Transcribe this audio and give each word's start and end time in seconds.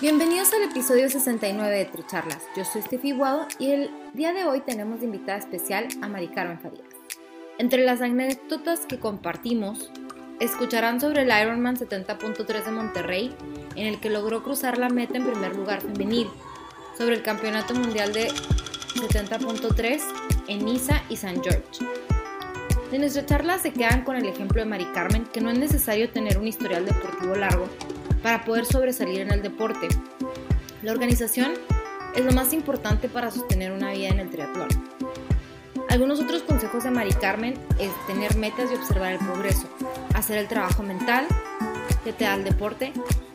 Bienvenidos 0.00 0.50
al 0.54 0.62
episodio 0.62 1.10
69 1.10 1.76
de 1.76 1.84
Tricharlas. 1.84 2.42
Yo 2.56 2.64
soy 2.64 2.80
Steffi 2.80 3.12
Guado 3.12 3.46
y 3.58 3.72
el 3.72 3.90
día 4.14 4.32
de 4.32 4.46
hoy 4.46 4.62
tenemos 4.62 5.00
de 5.00 5.04
invitada 5.04 5.36
especial 5.36 5.88
a 6.00 6.08
Mari 6.08 6.28
Carmen 6.28 6.58
Farías. 6.58 6.88
Entre 7.58 7.84
las 7.84 8.00
anécdotas 8.00 8.86
que 8.86 8.98
compartimos, 8.98 9.90
escucharán 10.40 11.02
sobre 11.02 11.24
el 11.24 11.28
Ironman 11.28 11.76
70.3 11.76 12.64
de 12.64 12.70
Monterrey, 12.70 13.36
en 13.76 13.88
el 13.88 14.00
que 14.00 14.08
logró 14.08 14.42
cruzar 14.42 14.78
la 14.78 14.88
meta 14.88 15.18
en 15.18 15.26
primer 15.26 15.54
lugar 15.54 15.82
femenil, 15.82 16.28
sobre 16.96 17.16
el 17.16 17.22
Campeonato 17.22 17.74
Mundial 17.74 18.14
de 18.14 18.28
70.3 18.28 20.00
en 20.48 20.64
Niza 20.64 21.02
y 21.10 21.16
San 21.18 21.42
George. 21.42 21.84
De 22.90 22.98
nuestra 22.98 23.26
charla 23.26 23.58
se 23.58 23.74
quedan 23.74 24.02
con 24.04 24.16
el 24.16 24.24
ejemplo 24.24 24.62
de 24.62 24.66
Mari 24.66 24.86
Carmen 24.94 25.26
que 25.26 25.42
no 25.42 25.50
es 25.50 25.58
necesario 25.58 26.08
tener 26.08 26.38
un 26.38 26.48
historial 26.48 26.86
deportivo 26.86 27.34
largo 27.34 27.68
para 28.22 28.44
poder 28.44 28.64
sobresalir 28.64 29.20
en 29.20 29.32
el 29.32 29.42
deporte. 29.42 29.88
La 30.82 30.92
organización 30.92 31.52
es 32.14 32.24
lo 32.24 32.32
más 32.32 32.52
importante 32.52 33.08
para 33.08 33.30
sostener 33.30 33.72
una 33.72 33.92
vida 33.92 34.08
en 34.08 34.20
el 34.20 34.30
triatlón. 34.30 34.68
Algunos 35.88 36.20
otros 36.20 36.42
consejos 36.42 36.84
de 36.84 36.90
Mari 36.90 37.12
Carmen 37.12 37.54
es 37.78 37.90
tener 38.06 38.36
metas 38.36 38.70
y 38.70 38.74
observar 38.74 39.12
el 39.12 39.18
progreso, 39.18 39.68
hacer 40.14 40.38
el 40.38 40.48
trabajo 40.48 40.82
mental 40.82 41.26
que 42.04 42.12
te 42.12 42.24
da 42.24 42.34
el 42.34 42.44
deporte, 42.44 42.92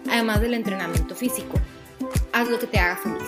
además 0.09 0.41
del 0.41 0.53
entrenamiento 0.53 1.15
físico. 1.15 1.59
Haz 2.31 2.49
lo 2.49 2.59
que 2.59 2.67
te 2.67 2.79
haga 2.79 2.97
feliz. 2.97 3.27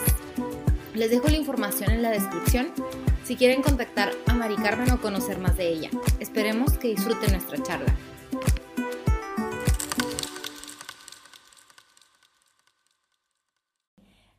Les 0.93 1.11
dejo 1.11 1.27
la 1.27 1.37
información 1.37 1.91
en 1.91 2.01
la 2.01 2.09
descripción 2.09 2.69
si 3.23 3.35
quieren 3.35 3.61
contactar 3.61 4.13
a 4.27 4.33
Mari 4.33 4.55
Carmen 4.55 4.89
o 4.91 5.01
conocer 5.01 5.37
más 5.37 5.57
de 5.57 5.67
ella. 5.67 5.89
Esperemos 6.19 6.77
que 6.77 6.87
disfruten 6.87 7.33
nuestra 7.33 7.61
charla. 7.61 7.93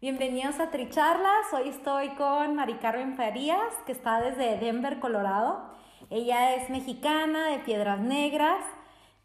Bienvenidos 0.01 0.61
a 0.61 0.71
Tricharlas. 0.71 1.53
Hoy 1.53 1.71
estoy 1.71 2.11
con 2.11 2.55
Mari 2.55 2.75
Carmen 2.75 3.17
Farías, 3.17 3.75
que 3.85 3.91
está 3.91 4.21
desde 4.21 4.57
Denver, 4.57 5.01
Colorado. 5.01 5.73
Ella 6.09 6.55
es 6.55 6.71
mexicana 6.71 7.49
de 7.49 7.59
Piedras 7.59 7.99
Negras. 7.99 8.65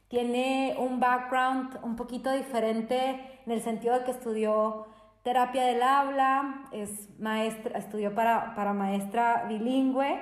Tiene 0.07 0.75
un 0.79 0.99
background 0.99 1.77
un 1.83 1.95
poquito 1.95 2.31
diferente 2.31 3.39
en 3.45 3.51
el 3.51 3.61
sentido 3.61 3.99
de 3.99 4.03
que 4.03 4.09
estudió 4.09 4.87
terapia 5.21 5.63
del 5.63 5.83
habla, 5.83 6.65
es 6.71 7.07
maestra, 7.19 7.77
estudió 7.77 8.15
para, 8.15 8.55
para 8.55 8.73
maestra 8.73 9.45
bilingüe 9.47 10.19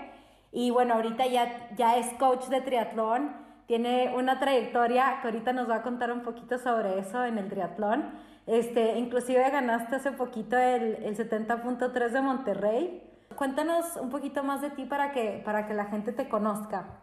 y 0.51 0.69
bueno, 0.69 0.95
ahorita 0.95 1.28
ya, 1.28 1.69
ya 1.78 1.95
es 1.95 2.07
coach 2.16 2.47
de 2.47 2.59
triatlón. 2.59 3.38
Tiene 3.68 4.13
una 4.18 4.38
trayectoria 4.38 5.19
que 5.22 5.29
ahorita 5.29 5.53
nos 5.53 5.69
va 5.69 5.75
a 5.75 5.81
contar 5.81 6.12
un 6.12 6.23
poquito 6.23 6.57
sobre 6.57 7.00
eso 7.00 7.23
en 7.23 7.38
el 7.38 7.47
triatlón 7.47 8.31
este, 8.47 8.97
inclusive 8.97 9.50
ganaste 9.50 9.96
hace 9.96 10.12
poquito 10.12 10.57
el, 10.57 10.96
el 11.03 11.18
70.3 11.18 12.09
de 12.09 12.22
Monterrey. 12.22 13.03
Cuéntanos 13.35 13.96
un 13.97 14.09
poquito 14.09 14.44
más 14.44 14.62
de 14.62 14.69
ti 14.72 14.85
para 14.85 15.12
que, 15.12 15.41
para 15.44 15.68
que 15.68 15.74
la 15.74 15.85
gente 15.85 16.12
te 16.12 16.28
conozca. 16.28 17.01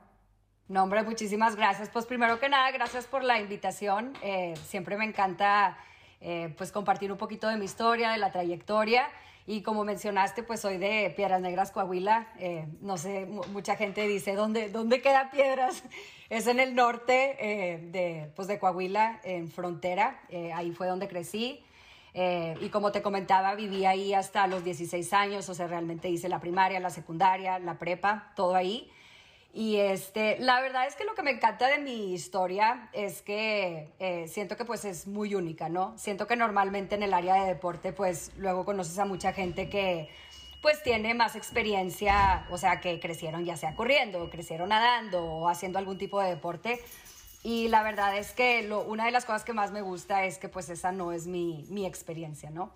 No, 0.69 0.83
hombre, 0.83 1.03
muchísimas 1.03 1.57
gracias. 1.57 1.89
Pues 1.89 2.05
primero 2.05 2.39
que 2.39 2.49
nada, 2.49 2.71
gracias 2.71 3.07
por 3.07 3.25
la 3.25 3.41
invitación. 3.41 4.13
Eh, 4.23 4.55
siempre 4.65 4.99
me 4.99 5.07
encanta 5.07 5.79
eh, 6.21 6.55
pues 6.59 6.73
compartir 6.73 7.11
un 7.11 7.17
poquito 7.17 7.49
de 7.49 7.57
mi 7.57 7.65
historia, 7.65 8.11
de 8.11 8.19
la 8.19 8.31
trayectoria. 8.33 9.09
Y 9.51 9.63
como 9.63 9.83
mencionaste, 9.83 10.43
pues 10.43 10.61
soy 10.61 10.77
de 10.77 11.11
Piedras 11.17 11.41
Negras, 11.41 11.71
Coahuila. 11.71 12.29
Eh, 12.39 12.67
no 12.83 12.99
sé, 12.99 13.25
mucha 13.25 13.77
gente 13.77 14.07
dice, 14.07 14.35
¿dónde, 14.35 14.69
dónde 14.69 15.01
queda 15.01 15.31
Piedras? 15.31 15.83
Es 16.29 16.47
en 16.47 16.61
el 16.61 16.75
norte 16.75 17.39
eh, 17.41 17.79
de, 17.79 18.31
pues 18.37 18.47
de 18.47 18.59
Coahuila, 18.59 19.23
en 19.25 19.49
frontera. 19.51 20.21
Eh, 20.29 20.53
ahí 20.53 20.73
fue 20.73 20.87
donde 20.87 21.09
crecí. 21.09 21.65
y 22.61 22.69
como 22.69 22.93
te 22.93 23.01
comentaba, 23.01 23.55
viví 23.55 23.87
ahí 23.87 24.13
hasta 24.13 24.47
los 24.47 24.63
16 24.63 25.15
años, 25.15 25.49
o 25.49 25.55
sea, 25.55 25.67
realmente 25.67 26.11
hice 26.11 26.29
la 26.29 26.41
primaria, 26.41 26.79
la 26.81 26.91
secundaria, 26.91 27.59
la 27.59 27.79
prepa, 27.79 28.33
todo 28.37 28.55
ahí. 28.55 28.91
Y 29.59 29.79
este, 29.79 30.39
la 30.39 30.61
verdad 30.61 30.87
es 30.87 30.95
que 30.95 31.03
lo 31.03 31.17
que 31.17 31.23
me 31.25 31.33
encanta 31.33 31.67
de 31.67 31.79
mi 31.79 32.13
historia 32.15 32.89
es 32.93 33.23
que 33.23 33.93
eh, 33.99 34.29
siento 34.29 34.57
que 34.57 34.65
pues 34.65 34.85
es 34.85 35.09
muy 35.09 35.35
única, 35.35 35.69
¿no? 35.69 35.99
Siento 35.99 36.29
que 36.29 36.37
normalmente 36.37 36.95
en 36.95 37.03
el 37.03 37.13
área 37.13 37.35
de 37.43 37.49
deporte 37.49 37.93
pues 37.93 38.31
luego 38.37 38.65
conoces 38.65 38.97
a 39.01 39.05
mucha 39.05 39.33
gente 39.33 39.69
que 39.69 40.11
pues 40.63 40.81
tiene 40.85 41.13
más 41.15 41.35
experiencia, 41.35 42.47
o 42.53 42.57
sea, 42.57 42.79
que 42.79 43.01
crecieron 43.01 43.45
ya 43.45 43.57
sea 43.57 43.75
corriendo, 43.75 44.31
crecieron 44.31 44.69
nadando 44.69 45.25
o 45.25 45.49
haciendo 45.49 45.81
algún 45.81 45.99
tipo 45.99 46.21
de 46.21 46.29
deporte. 46.29 46.81
Y 47.43 47.67
la 47.67 47.83
verdad 47.83 48.17
es 48.17 48.31
que 48.31 48.63
lo, 48.63 48.83
una 48.83 49.07
de 49.07 49.11
las 49.11 49.25
cosas 49.25 49.43
que 49.43 49.55
más 49.55 49.73
me 49.73 49.83
gusta 49.83 50.25
es 50.25 50.39
que 50.39 50.49
pues 50.49 50.69
esa 50.69 50.93
no 50.93 51.11
es 51.11 51.27
mi, 51.27 51.65
mi 51.69 51.85
experiencia, 51.85 52.51
¿no? 52.51 52.71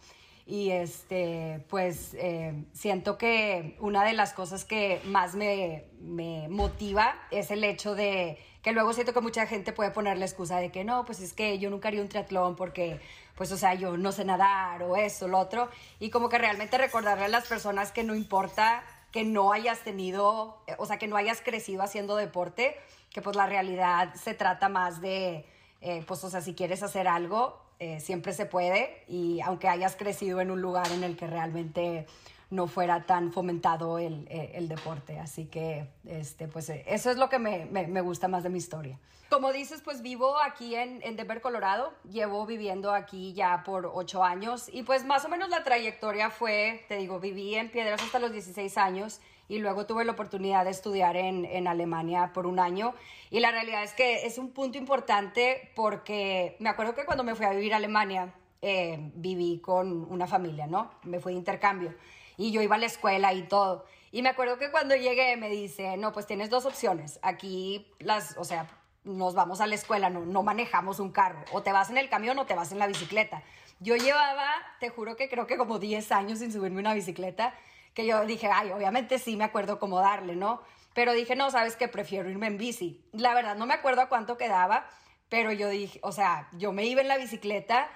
Y 0.45 0.71
este, 0.71 1.65
pues 1.69 2.15
eh, 2.15 2.65
siento 2.73 3.17
que 3.17 3.77
una 3.79 4.05
de 4.05 4.13
las 4.13 4.33
cosas 4.33 4.65
que 4.65 5.01
más 5.05 5.35
me, 5.35 5.85
me, 6.01 6.49
motiva 6.49 7.15
es 7.31 7.53
el 7.53 7.63
hecho 7.63 7.95
de 7.95 8.39
que 8.63 8.73
luego 8.73 8.93
siento 8.93 9.13
que 9.13 9.21
mucha 9.21 9.47
gente 9.47 9.73
puede 9.73 9.93
poner 9.93 10.19
la 10.19 10.25
excusa 10.25 10.59
de 10.59 10.71
que 10.71 10.85
no, 10.85 11.05
pues 11.05 11.21
es 11.21 11.33
que 11.33 11.59
yo 11.59 11.71
nunca 11.71 11.89
haría 11.89 12.03
un 12.03 12.09
triatlón 12.09 12.57
porque, 12.57 13.01
pues, 13.37 13.53
o 13.53 13.57
sea, 13.57 13.75
yo 13.75 13.97
no 13.97 14.13
sé 14.13 14.25
nadar 14.25 14.83
o 14.83 14.97
eso, 14.97 15.29
lo 15.29 15.39
otro. 15.39 15.69
Y 16.01 16.11
como 16.11 16.29
que 16.29 16.39
realmente 16.39 16.77
recordarle 16.77 17.25
a 17.25 17.29
las 17.29 17.47
personas 17.47 17.93
que 17.93 18.03
no 18.03 18.15
importa 18.15 18.83
que 19.13 19.25
no 19.25 19.53
hayas 19.53 19.81
tenido, 19.81 20.59
o 20.79 20.87
sea, 20.87 20.99
que 20.99 21.07
no 21.07 21.17
hayas 21.17 21.41
crecido 21.43 21.83
haciendo 21.83 22.17
deporte, 22.17 22.77
que 23.11 23.21
pues 23.21 23.37
la 23.37 23.47
realidad 23.47 24.15
se 24.15 24.35
trata 24.35 24.69
más 24.69 25.01
de, 25.01 25.47
eh, 25.83 26.03
pues, 26.07 26.25
o 26.25 26.31
sea, 26.31 26.41
si 26.41 26.55
quieres 26.55 26.83
hacer 26.83 27.07
algo, 27.07 27.62
eh, 27.83 27.99
siempre 27.99 28.33
se 28.33 28.47
puede 28.47 29.03
y 29.09 29.41
aunque 29.41 29.69
hayas 29.69 29.97
crecido 29.97 30.41
en 30.41 30.53
un 30.53 30.63
lugar 30.63 30.93
en 30.93 31.03
el 31.03 31.17
que 31.17 31.27
realmente 31.27 32.07
no 32.49 32.69
fuera 32.69 33.07
tan 33.07 33.33
fomentado 33.33 33.99
el, 33.99 34.29
eh, 34.31 34.57
deporte. 34.69 35.19
Así 35.19 35.47
que, 35.47 35.89
este, 36.07 36.47
pues 36.47 36.69
eh, 36.69 36.85
eso 36.87 37.11
es 37.11 37.17
lo 37.17 37.29
que 37.29 37.41
me, 37.41 37.67
me, 37.67 38.01
gusta 38.01 38.29
más 38.29 38.45
de 38.45 38.51
mi 38.51 38.59
historia. 38.59 39.01
Como 39.31 39.53
dices, 39.53 39.83
pues 39.83 40.01
vivo 40.01 40.39
aquí 40.41 40.77
en, 40.77 41.03
en, 41.03 41.17
Denver, 41.17 41.41
Colorado. 41.41 41.93
Llevo 42.09 42.47
viviendo 42.47 42.95
aquí 42.95 43.33
ya 43.33 43.65
por 43.65 43.91
ocho 43.93 44.23
años 44.23 44.69
y 44.73 44.85
pues 44.85 45.05
más 45.05 45.25
o 45.25 45.29
menos 45.29 45.49
la 45.49 45.65
trayectoria 45.65 46.31
fue, 46.31 46.85
te 46.87 46.99
digo, 46.99 47.19
viví 47.19 47.57
en 47.57 47.69
Piedras 47.69 48.01
hasta 48.01 48.21
los 48.21 48.31
16 48.31 48.79
años 48.79 49.21
y 49.53 49.59
luego 49.59 49.85
tuve 49.85 50.07
la 50.07 50.13
oportunidad 50.13 50.65
de 50.65 50.71
estudiar 50.71 51.15
en, 51.15 51.45
en, 51.45 51.69
Alemania 51.69 52.31
por 52.33 52.47
un 52.47 52.59
año. 52.59 52.95
Y 53.29 53.41
la 53.41 53.51
realidad 53.51 53.83
es 53.83 53.93
que 53.93 54.25
es 54.25 54.39
un 54.39 54.51
punto 54.51 54.79
importante 54.79 55.71
porque 55.77 56.57
me 56.59 56.71
acuerdo 56.71 56.95
que 56.95 57.05
cuando 57.05 57.23
me 57.23 57.35
fui 57.35 57.45
a 57.45 57.51
vivir 57.51 57.75
a 57.75 57.77
Alemania, 57.77 58.33
eh, 58.63 59.11
viví 59.15 59.59
con 59.59 60.11
una 60.11 60.27
familia, 60.27 60.67
¿no? 60.67 60.91
Me 61.03 61.21
fui 61.21 61.35
de 61.35 61.39
intercambio 61.39 61.95
y 62.39 62.51
yo 62.51 62.63
iba 62.63 62.77
a 62.77 62.79
la 62.79 62.87
escuela 62.87 63.35
y 63.35 63.43
todo. 63.43 63.85
Y 64.11 64.23
me 64.23 64.31
acuerdo 64.31 64.57
que 64.57 64.71
cuando 64.71 64.97
llegué 64.97 65.37
me 65.37 65.51
dice, 65.51 65.99
no, 65.99 66.13
pues 66.13 66.27
tienes 66.27 66.49
dos 66.49 66.65
opciones. 66.65 67.19
Aquí 67.21 67.93
las, 67.99 68.39
o 68.39 68.45
sea, 68.45 68.67
nos 69.05 69.35
vamos 69.35 69.61
a 69.61 69.67
la 69.67 69.75
escuela, 69.75 70.09
no, 70.09 70.25
no 70.25 70.43
manejamos 70.43 70.99
un 70.99 71.13
carro. 71.13 71.45
O 71.53 71.63
te 71.63 71.73
vas 71.73 71.91
en 71.91 71.99
el 71.99 72.09
camión 72.09 72.39
o 72.39 72.47
te 72.47 72.55
vas 72.55 72.73
en 72.73 72.79
la 72.79 72.87
bicicleta. 72.87 73.43
Yo 73.81 73.97
llevaba, 73.97 74.49
te 74.81 74.89
juro 74.89 75.15
que 75.15 75.29
creo 75.29 75.47
que 75.47 75.59
como 75.59 75.79
10 75.79 76.11
años 76.13 76.39
sin 76.39 76.51
subirme 76.51 76.81
una 76.81 76.95
bicicleta 76.95 77.53
que 77.95 78.07
yo 78.07 78.25
dije, 78.27 78.49
ay, 78.53 78.71
obviamente 78.71 79.19
sí 79.19 79.37
me 79.37 79.45
acuerdo 79.45 79.79
cómo 79.79 80.01
darle, 80.01 80.37
¿no? 80.37 80.63
Pero 80.95 81.13
dije, 81.13 81.37
no, 81.37 81.51
sabes 81.51 81.77
que 81.77 81.89
prefiero 81.89 82.29
irme 82.29 82.47
en 82.47 82.59
bici. 82.59 83.05
La 83.13 83.35
verdad, 83.35 83.57
no 83.57 83.67
me 83.67 83.75
acuerdo 83.75 84.03
a 84.03 84.09
cuánto 84.09 84.37
quedaba, 84.37 84.87
pero 85.29 85.53
yo 85.53 85.69
dije, 85.69 85.99
o 86.03 86.13
sea, 86.13 86.49
yo 86.53 86.73
me 86.73 86.85
iba 86.85 87.01
en 87.01 87.09
la 87.09 87.17
bicicleta 87.17 87.89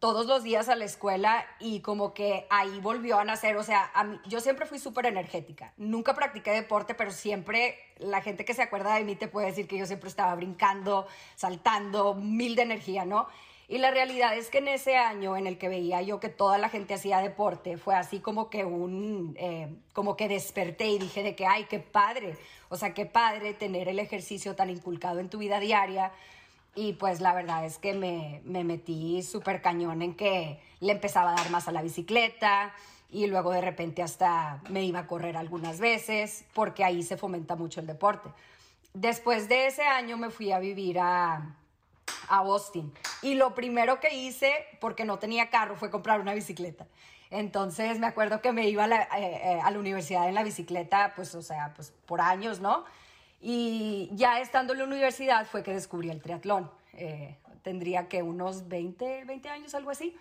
todos 0.00 0.26
los 0.26 0.42
días 0.42 0.68
a 0.70 0.76
la 0.76 0.86
escuela 0.86 1.46
y 1.58 1.80
como 1.80 2.14
que 2.14 2.46
ahí 2.48 2.80
volvió 2.80 3.18
a 3.18 3.24
nacer, 3.24 3.56
o 3.58 3.62
sea, 3.62 3.92
yo 4.26 4.40
siempre 4.40 4.64
fui 4.64 4.78
súper 4.78 5.04
energética, 5.04 5.74
nunca 5.76 6.14
practiqué 6.14 6.52
deporte, 6.52 6.94
pero 6.94 7.10
siempre 7.10 7.78
la 7.98 8.22
gente 8.22 8.46
que 8.46 8.54
se 8.54 8.62
acuerda 8.62 8.94
de 8.94 9.04
mí 9.04 9.14
te 9.14 9.28
puede 9.28 9.48
decir 9.48 9.68
que 9.68 9.76
yo 9.76 9.84
siempre 9.84 10.08
estaba 10.08 10.34
brincando, 10.34 11.06
saltando, 11.36 12.14
mil 12.14 12.56
de 12.56 12.62
energía, 12.62 13.04
¿no? 13.04 13.28
Y 13.70 13.78
la 13.78 13.92
realidad 13.92 14.36
es 14.36 14.50
que 14.50 14.58
en 14.58 14.66
ese 14.66 14.96
año 14.96 15.36
en 15.36 15.46
el 15.46 15.56
que 15.56 15.68
veía 15.68 16.02
yo 16.02 16.18
que 16.18 16.28
toda 16.28 16.58
la 16.58 16.68
gente 16.68 16.94
hacía 16.94 17.20
deporte, 17.20 17.76
fue 17.76 17.94
así 17.94 18.18
como 18.18 18.50
que 18.50 18.64
un, 18.64 19.36
eh, 19.38 19.72
como 19.92 20.16
que 20.16 20.26
desperté 20.26 20.88
y 20.88 20.98
dije 20.98 21.22
de 21.22 21.36
que, 21.36 21.46
ay, 21.46 21.66
qué 21.70 21.78
padre, 21.78 22.36
o 22.68 22.76
sea, 22.76 22.94
qué 22.94 23.06
padre 23.06 23.54
tener 23.54 23.88
el 23.88 24.00
ejercicio 24.00 24.56
tan 24.56 24.70
inculcado 24.70 25.20
en 25.20 25.30
tu 25.30 25.38
vida 25.38 25.60
diaria. 25.60 26.10
Y 26.74 26.94
pues 26.94 27.20
la 27.20 27.32
verdad 27.32 27.64
es 27.64 27.78
que 27.78 27.94
me, 27.94 28.40
me 28.44 28.64
metí 28.64 29.22
súper 29.22 29.62
cañón 29.62 30.02
en 30.02 30.16
que 30.16 30.58
le 30.80 30.90
empezaba 30.90 31.30
a 31.30 31.36
dar 31.36 31.50
más 31.50 31.68
a 31.68 31.72
la 31.72 31.82
bicicleta 31.82 32.74
y 33.08 33.28
luego 33.28 33.52
de 33.52 33.60
repente 33.60 34.02
hasta 34.02 34.60
me 34.68 34.82
iba 34.82 34.98
a 34.98 35.06
correr 35.06 35.36
algunas 35.36 35.78
veces 35.78 36.44
porque 36.54 36.82
ahí 36.82 37.04
se 37.04 37.16
fomenta 37.16 37.54
mucho 37.54 37.78
el 37.78 37.86
deporte. 37.86 38.30
Después 38.94 39.48
de 39.48 39.68
ese 39.68 39.84
año 39.84 40.16
me 40.16 40.30
fui 40.30 40.50
a 40.50 40.58
vivir 40.58 40.98
a, 40.98 41.54
a 42.28 42.38
Austin. 42.38 42.92
Y 43.22 43.34
lo 43.34 43.54
primero 43.54 44.00
que 44.00 44.14
hice, 44.14 44.52
porque 44.80 45.04
no 45.04 45.18
tenía 45.18 45.50
carro, 45.50 45.76
fue 45.76 45.90
comprar 45.90 46.20
una 46.20 46.34
bicicleta. 46.34 46.86
Entonces 47.30 48.00
me 48.00 48.06
acuerdo 48.06 48.42
que 48.42 48.52
me 48.52 48.68
iba 48.68 48.84
a 48.84 48.86
la, 48.88 49.02
eh, 49.02 49.40
eh, 49.44 49.60
a 49.62 49.70
la 49.70 49.78
universidad 49.78 50.28
en 50.28 50.34
la 50.34 50.42
bicicleta, 50.42 51.12
pues, 51.14 51.34
o 51.34 51.42
sea, 51.42 51.72
pues 51.74 51.92
por 52.06 52.20
años, 52.20 52.60
¿no? 52.60 52.84
Y 53.40 54.10
ya 54.12 54.40
estando 54.40 54.72
en 54.72 54.80
la 54.80 54.84
universidad 54.84 55.46
fue 55.46 55.62
que 55.62 55.72
descubrí 55.72 56.10
el 56.10 56.20
triatlón. 56.20 56.70
Eh, 56.94 57.36
tendría 57.62 58.08
que 58.08 58.22
unos 58.22 58.68
20, 58.68 59.24
20 59.24 59.48
años, 59.48 59.74
algo 59.74 59.90
así. 59.90 60.16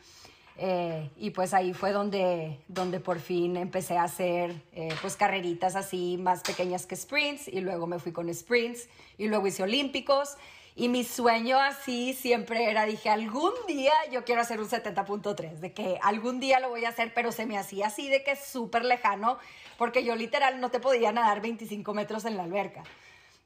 y 1.15 1.29
pues 1.29 1.53
ahí 1.53 1.73
fue 1.73 1.93
donde, 1.93 2.59
donde 2.67 2.99
por 2.99 3.19
fin 3.19 3.55
empecé 3.55 3.97
a 3.97 4.03
hacer 4.03 4.53
pues 5.01 5.15
carreritas 5.15 5.77
así 5.77 6.17
más 6.17 6.41
pequeñas 6.41 6.85
que 6.85 6.97
sprints 6.97 7.47
y 7.47 7.61
luego 7.61 7.87
me 7.87 7.97
fui 7.97 8.11
con 8.11 8.33
sprints 8.33 8.89
y 9.17 9.29
luego 9.29 9.47
hice 9.47 9.63
olímpicos 9.63 10.35
y 10.79 10.87
mi 10.87 11.03
sueño 11.03 11.59
así 11.59 12.13
siempre 12.13 12.71
era, 12.71 12.85
dije, 12.85 13.09
algún 13.09 13.51
día 13.67 13.91
yo 14.13 14.23
quiero 14.23 14.39
hacer 14.39 14.61
un 14.61 14.69
70.3, 14.69 15.55
de 15.55 15.73
que 15.73 15.99
algún 16.01 16.39
día 16.39 16.61
lo 16.61 16.69
voy 16.69 16.85
a 16.85 16.89
hacer, 16.89 17.13
pero 17.13 17.33
se 17.33 17.45
me 17.45 17.57
hacía 17.57 17.87
así 17.87 18.07
de 18.07 18.23
que 18.23 18.37
súper 18.37 18.85
lejano, 18.85 19.39
porque 19.77 20.05
yo 20.05 20.15
literal 20.15 20.61
no 20.61 20.71
te 20.71 20.79
podía 20.79 21.11
nadar 21.11 21.41
25 21.41 21.93
metros 21.93 22.23
en 22.23 22.37
la 22.37 22.43
alberca. 22.43 22.83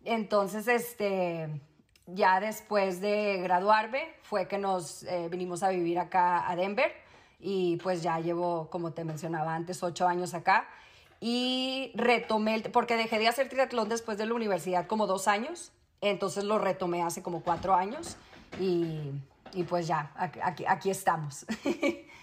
Entonces, 0.05 0.67
este, 0.67 1.49
ya 2.05 2.39
después 2.39 3.01
de 3.01 3.39
graduarme, 3.41 4.13
fue 4.21 4.47
que 4.47 4.59
nos 4.59 5.01
eh, 5.01 5.27
vinimos 5.31 5.63
a 5.63 5.69
vivir 5.69 5.97
acá 5.97 6.47
a 6.47 6.55
Denver 6.55 6.93
y 7.39 7.77
pues 7.77 8.03
ya 8.03 8.19
llevo, 8.19 8.69
como 8.69 8.93
te 8.93 9.05
mencionaba 9.05 9.55
antes, 9.55 9.81
ocho 9.81 10.07
años 10.07 10.35
acá 10.35 10.67
y 11.19 11.93
retomé, 11.95 12.59
porque 12.71 12.95
dejé 12.95 13.17
de 13.17 13.27
hacer 13.27 13.49
triatlón 13.49 13.89
después 13.89 14.19
de 14.19 14.27
la 14.27 14.35
universidad 14.35 14.85
como 14.85 15.07
dos 15.07 15.27
años 15.27 15.71
entonces 16.09 16.43
lo 16.43 16.59
retomé 16.59 17.03
hace 17.03 17.21
como 17.21 17.41
cuatro 17.41 17.73
años 17.73 18.17
y, 18.59 19.11
y 19.53 19.63
pues 19.63 19.87
ya, 19.87 20.11
aquí, 20.15 20.65
aquí 20.67 20.89
estamos. 20.89 21.45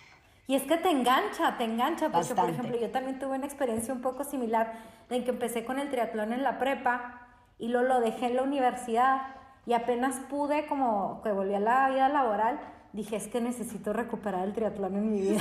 Y 0.51 0.57
es 0.57 0.65
que 0.65 0.77
te 0.79 0.91
engancha, 0.91 1.57
te 1.59 1.63
engancha, 1.63 2.11
porque 2.11 2.35
por 2.35 2.51
ejemplo 2.51 2.77
yo 2.77 2.91
también 2.91 3.21
tuve 3.21 3.37
una 3.37 3.47
experiencia 3.47 3.95
un 3.95 4.01
poco 4.01 4.25
similar 4.25 4.81
en 5.09 5.23
que 5.23 5.31
empecé 5.31 5.65
con 5.65 5.79
el 5.79 5.91
triatlón 5.91 6.33
en 6.33 6.43
la 6.43 6.59
prepa 6.59 7.21
y 7.61 7.69
luego 7.69 7.87
lo 7.87 8.01
dejé 8.01 8.27
en 8.27 8.35
la 8.35 8.43
universidad 8.43 9.29
y 9.65 9.75
apenas 9.75 10.17
pude 10.29 10.67
como 10.67 11.23
que 11.23 11.31
volví 11.31 11.55
a 11.55 11.61
la 11.61 11.89
vida 11.91 12.09
laboral, 12.09 12.59
dije 12.93 13.15
es 13.15 13.29
que 13.29 13.41
necesito 13.41 13.93
recuperar 13.93 14.43
el 14.43 14.53
triatlón 14.53 14.97
en 14.97 15.13
mi 15.13 15.21
vida. 15.21 15.41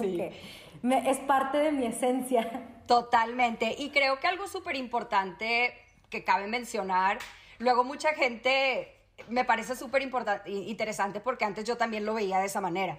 Sí, 0.00 0.20
es 0.82 1.18
parte 1.20 1.58
de 1.58 1.70
mi 1.70 1.86
esencia. 1.86 2.64
Totalmente. 2.88 3.76
Y 3.78 3.90
creo 3.90 4.18
que 4.18 4.26
algo 4.26 4.48
súper 4.48 4.74
importante 4.74 5.74
que 6.10 6.24
cabe 6.24 6.48
mencionar 6.48 7.18
Luego 7.64 7.82
mucha 7.82 8.10
gente 8.10 8.94
me 9.28 9.46
parece 9.46 9.74
súper 9.74 10.02
interesante 10.02 11.20
porque 11.20 11.46
antes 11.46 11.64
yo 11.64 11.78
también 11.78 12.04
lo 12.04 12.12
veía 12.12 12.38
de 12.38 12.44
esa 12.44 12.60
manera. 12.60 12.98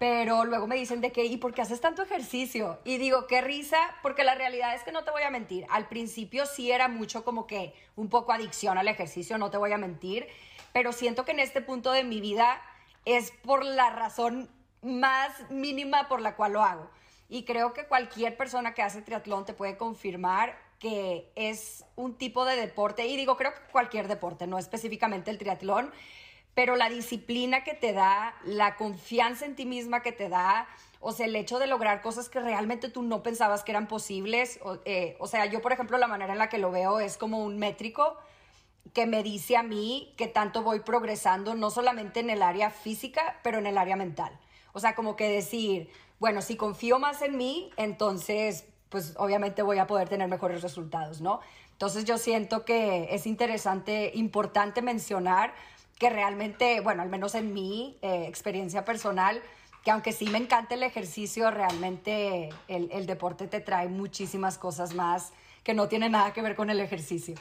Pero 0.00 0.44
luego 0.44 0.66
me 0.66 0.74
dicen 0.74 1.00
de 1.00 1.12
que, 1.12 1.24
¿y 1.26 1.36
por 1.36 1.54
qué 1.54 1.62
haces 1.62 1.80
tanto 1.80 2.02
ejercicio? 2.02 2.80
Y 2.84 2.98
digo, 2.98 3.28
qué 3.28 3.40
risa, 3.40 3.78
porque 4.02 4.24
la 4.24 4.34
realidad 4.34 4.74
es 4.74 4.82
que 4.82 4.90
no 4.90 5.04
te 5.04 5.12
voy 5.12 5.22
a 5.22 5.30
mentir. 5.30 5.64
Al 5.70 5.86
principio 5.86 6.46
sí 6.46 6.72
era 6.72 6.88
mucho 6.88 7.24
como 7.24 7.46
que 7.46 7.74
un 7.94 8.08
poco 8.08 8.32
adicción 8.32 8.76
al 8.76 8.88
ejercicio, 8.88 9.38
no 9.38 9.52
te 9.52 9.56
voy 9.56 9.70
a 9.70 9.78
mentir. 9.78 10.26
Pero 10.72 10.92
siento 10.92 11.24
que 11.24 11.30
en 11.30 11.38
este 11.38 11.60
punto 11.60 11.92
de 11.92 12.02
mi 12.02 12.20
vida 12.20 12.60
es 13.04 13.30
por 13.30 13.64
la 13.64 13.90
razón 13.90 14.50
más 14.80 15.48
mínima 15.48 16.08
por 16.08 16.20
la 16.20 16.34
cual 16.34 16.54
lo 16.54 16.64
hago. 16.64 16.90
Y 17.28 17.44
creo 17.44 17.72
que 17.72 17.86
cualquier 17.86 18.36
persona 18.36 18.74
que 18.74 18.82
hace 18.82 19.00
triatlón 19.00 19.44
te 19.44 19.54
puede 19.54 19.76
confirmar 19.76 20.58
que 20.82 21.30
es 21.36 21.84
un 21.94 22.18
tipo 22.18 22.44
de 22.44 22.56
deporte, 22.56 23.06
y 23.06 23.16
digo, 23.16 23.36
creo 23.36 23.54
que 23.54 23.60
cualquier 23.70 24.08
deporte, 24.08 24.48
no 24.48 24.58
específicamente 24.58 25.30
el 25.30 25.38
triatlón, 25.38 25.92
pero 26.54 26.74
la 26.74 26.90
disciplina 26.90 27.62
que 27.62 27.74
te 27.74 27.92
da, 27.92 28.34
la 28.44 28.74
confianza 28.74 29.46
en 29.46 29.54
ti 29.54 29.64
misma 29.64 30.02
que 30.02 30.10
te 30.10 30.28
da, 30.28 30.66
o 30.98 31.12
sea, 31.12 31.26
el 31.26 31.36
hecho 31.36 31.60
de 31.60 31.68
lograr 31.68 32.02
cosas 32.02 32.28
que 32.28 32.40
realmente 32.40 32.88
tú 32.88 33.04
no 33.04 33.22
pensabas 33.22 33.62
que 33.62 33.70
eran 33.70 33.86
posibles, 33.86 34.58
o, 34.64 34.78
eh, 34.84 35.16
o 35.20 35.28
sea, 35.28 35.46
yo 35.46 35.62
por 35.62 35.72
ejemplo 35.72 35.98
la 35.98 36.08
manera 36.08 36.32
en 36.32 36.40
la 36.40 36.48
que 36.48 36.58
lo 36.58 36.72
veo 36.72 36.98
es 36.98 37.16
como 37.16 37.44
un 37.44 37.60
métrico 37.60 38.16
que 38.92 39.06
me 39.06 39.22
dice 39.22 39.56
a 39.56 39.62
mí 39.62 40.12
que 40.16 40.26
tanto 40.26 40.64
voy 40.64 40.80
progresando, 40.80 41.54
no 41.54 41.70
solamente 41.70 42.18
en 42.18 42.28
el 42.28 42.42
área 42.42 42.70
física, 42.70 43.38
pero 43.44 43.58
en 43.58 43.68
el 43.68 43.78
área 43.78 43.94
mental. 43.94 44.36
O 44.72 44.80
sea, 44.80 44.96
como 44.96 45.14
que 45.14 45.28
decir, 45.28 45.92
bueno, 46.18 46.42
si 46.42 46.56
confío 46.56 46.98
más 46.98 47.22
en 47.22 47.36
mí, 47.36 47.70
entonces 47.76 48.64
pues 48.92 49.14
obviamente 49.16 49.62
voy 49.62 49.78
a 49.78 49.86
poder 49.86 50.08
tener 50.08 50.28
mejores 50.28 50.62
resultados, 50.62 51.22
¿no? 51.22 51.40
Entonces 51.72 52.04
yo 52.04 52.18
siento 52.18 52.64
que 52.64 53.08
es 53.10 53.26
interesante, 53.26 54.12
importante 54.14 54.82
mencionar 54.82 55.54
que 55.98 56.10
realmente, 56.10 56.80
bueno, 56.80 57.02
al 57.02 57.08
menos 57.08 57.34
en 57.34 57.54
mi 57.54 57.96
eh, 58.02 58.26
experiencia 58.28 58.84
personal, 58.84 59.40
que 59.82 59.90
aunque 59.90 60.12
sí 60.12 60.26
me 60.26 60.38
encanta 60.38 60.74
el 60.74 60.82
ejercicio, 60.82 61.50
realmente 61.50 62.50
el, 62.68 63.06
deporte 63.06 63.48
te 63.48 63.60
trae 63.60 63.88
muchísimas 63.88 64.58
cosas 64.58 64.94
más 64.94 65.32
que 65.64 65.74
no 65.74 65.88
tienen 65.88 66.12
nada 66.12 66.32
que 66.32 66.42
ver 66.42 66.54
con 66.54 66.70
el 66.70 66.78
ejercicio. 66.78 67.34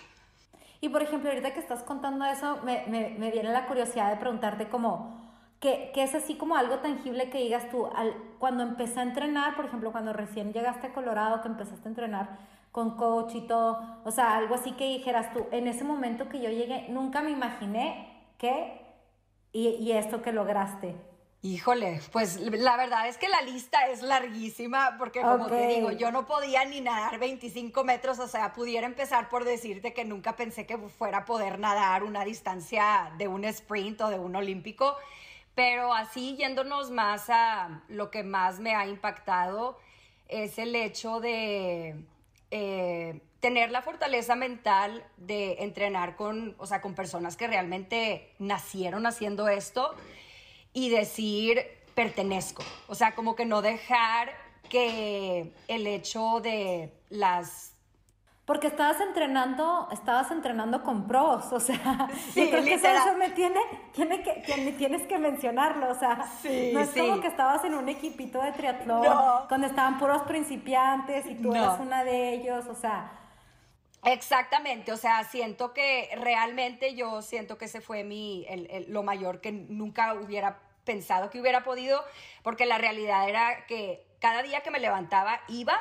Y 0.80 0.90
por 0.90 1.04
ejemplo, 1.04 1.30
ahorita 1.30 1.54
que 1.54 1.60
estás 1.60 1.84
contando 1.84 2.26
eso, 2.26 2.60
me, 2.64 2.86
me 2.88 3.30
viene 3.30 3.52
la 3.52 3.68
curiosidad 3.68 4.10
de 4.10 4.18
preguntarte 4.18 4.70
como, 4.70 5.21
que, 5.62 5.92
es 5.96 6.16
así 6.16 6.36
como 6.36 6.56
algo 6.56 6.80
tangible 6.80 7.30
que 7.30 7.38
digas 7.38 7.70
tú, 7.70 7.86
al, 7.86 8.16
cuando 8.40 8.64
empecé 8.64 9.00
a 9.00 9.04
entrenar, 9.04 9.56
por 9.56 9.66
ejemplo, 9.66 9.92
cuando 9.92 10.12
recién 10.12 10.52
llegaste 10.52 10.88
a 10.88 10.94
Colorado, 10.94 11.42
que 11.42 11.48
empezaste 11.48 11.88
a 11.88 11.92
entrenar 11.92 12.40
con 12.72 12.98
coach 12.98 13.36
y 13.36 13.42
todo, 13.42 14.02
o 14.04 14.12
sea, 14.12 14.38
algo 14.38 14.56
así 14.56 14.72
que 14.72 14.86
dijeras 14.86 15.32
tú, 15.34 15.46
en 15.52 15.68
ese 15.68 15.84
momento 15.84 16.28
que 16.30 16.42
yo 16.42 16.50
llegué, 16.50 16.88
nunca 16.90 17.22
me 17.22 17.30
imaginé 17.30 18.24
que, 18.40 18.82
y, 19.54 19.68
y 19.68 19.92
esto 19.92 20.24
que 20.24 20.32
lograste. 20.32 20.96
Híjole, 21.44 22.02
pues 22.12 22.40
la 22.40 22.78
verdad 22.78 23.08
es 23.08 23.18
que 23.18 23.28
la 23.28 23.42
lista 23.42 23.88
es 23.88 24.02
larguísima 24.02 24.96
porque 24.98 25.22
como 25.22 25.48
te 25.48 25.68
digo, 25.68 25.92
yo 25.92 26.12
no 26.12 26.26
podía 26.26 26.66
ni 26.66 26.82
nadar 26.82 27.20
25 27.20 27.84
metros, 27.84 28.20
o 28.20 28.28
sea, 28.28 28.54
pudiera 28.54 28.86
empezar 28.88 29.28
por 29.30 29.44
decirte 29.44 29.94
que 29.94 30.06
nunca 30.06 30.36
pensé 30.36 30.66
que 30.66 30.78
fuera 30.78 31.20
a 31.20 31.26
poder 31.26 31.60
nadar 31.60 32.04
una 32.04 32.24
distancia 32.24 33.12
de 33.18 33.28
un 33.28 33.44
sprint 33.46 34.02
o 34.02 34.10
de 34.10 34.20
un 34.20 34.36
olímpico. 34.36 34.96
Pero 35.56 35.94
así 35.94 36.36
yéndonos 36.38 36.92
más 36.92 37.30
a 37.30 37.84
lo 37.90 38.10
que 38.10 38.24
más 38.24 38.60
me 38.60 38.74
ha 38.76 38.88
impactado 38.88 39.78
es 40.28 40.58
el 40.58 40.76
hecho 40.76 41.20
de 41.20 42.06
eh, 42.52 43.22
tener 43.42 43.72
la 43.72 43.82
fortaleza 43.82 44.36
mental 44.36 45.04
de 45.18 45.58
entrenar 45.60 46.16
con, 46.16 46.56
o 46.58 46.66
sea, 46.66 46.80
con 46.80 46.96
personas 46.96 47.36
que 47.36 47.48
realmente 47.48 48.34
nacieron 48.40 49.06
haciendo 49.06 49.50
esto 49.50 49.94
y 50.74 50.90
decir 50.90 51.66
pertenezco. 51.96 52.64
O 52.88 52.96
sea, 52.96 53.14
como 53.16 53.36
que 53.36 53.46
no 53.46 53.62
dejar 53.62 54.32
que 54.70 55.52
el 55.68 55.86
hecho 55.88 56.40
de 56.40 56.94
las 57.10 57.71
porque 58.52 58.68
estabas 58.68 59.00
entrenando, 59.00 59.88
estabas 59.94 60.30
entrenando 60.30 60.84
con 60.84 61.08
pros, 61.08 61.54
o 61.54 61.60
sea, 61.62 62.10
sí, 62.34 62.50
creo 62.50 62.66
que 62.66 62.74
eso 62.74 63.16
me 63.18 63.30
tiene, 63.30 63.62
tiene 63.94 64.22
que, 64.22 64.74
tienes 64.78 65.08
que 65.08 65.18
mencionarlo, 65.18 65.90
o 65.90 65.96
sea, 65.96 66.18
no 66.18 66.82
es 66.82 66.90
como 66.90 67.22
que 67.22 67.28
estabas 67.28 67.64
en 67.64 67.76
un 67.76 67.88
equipito 67.88 68.42
de 68.42 68.52
triatlón, 68.52 69.08
donde 69.48 69.68
estaban 69.68 69.98
puros 69.98 70.24
principiantes 70.24 71.28
y 71.28 71.36
tú 71.36 71.56
eras 71.56 71.80
una 71.80 72.04
de 72.04 72.34
ellos, 72.34 72.66
o 72.68 72.76
sea. 72.76 73.14
Exactamente, 74.04 74.92
o 74.92 74.98
sea, 74.98 75.24
siento 75.24 75.72
que 75.72 76.10
realmente 76.18 76.94
yo 76.94 77.22
siento 77.22 77.58
que 77.58 77.66
ese 77.66 77.80
fue 77.80 78.04
mi, 78.04 78.46
lo 78.90 79.02
mayor 79.02 79.40
que 79.40 79.54
nunca 79.54 80.14
hubiera 80.16 80.60
pensado 80.84 81.30
que 81.30 81.40
hubiera 81.40 81.64
podido, 81.64 82.04
porque 82.44 82.66
la 82.66 82.78
realidad 82.78 83.30
era 83.30 83.66
que 83.66 84.06
cada 84.20 84.44
día 84.44 84.60
que 84.60 84.72
me 84.72 84.80
levantaba 84.82 85.40
iba 85.48 85.80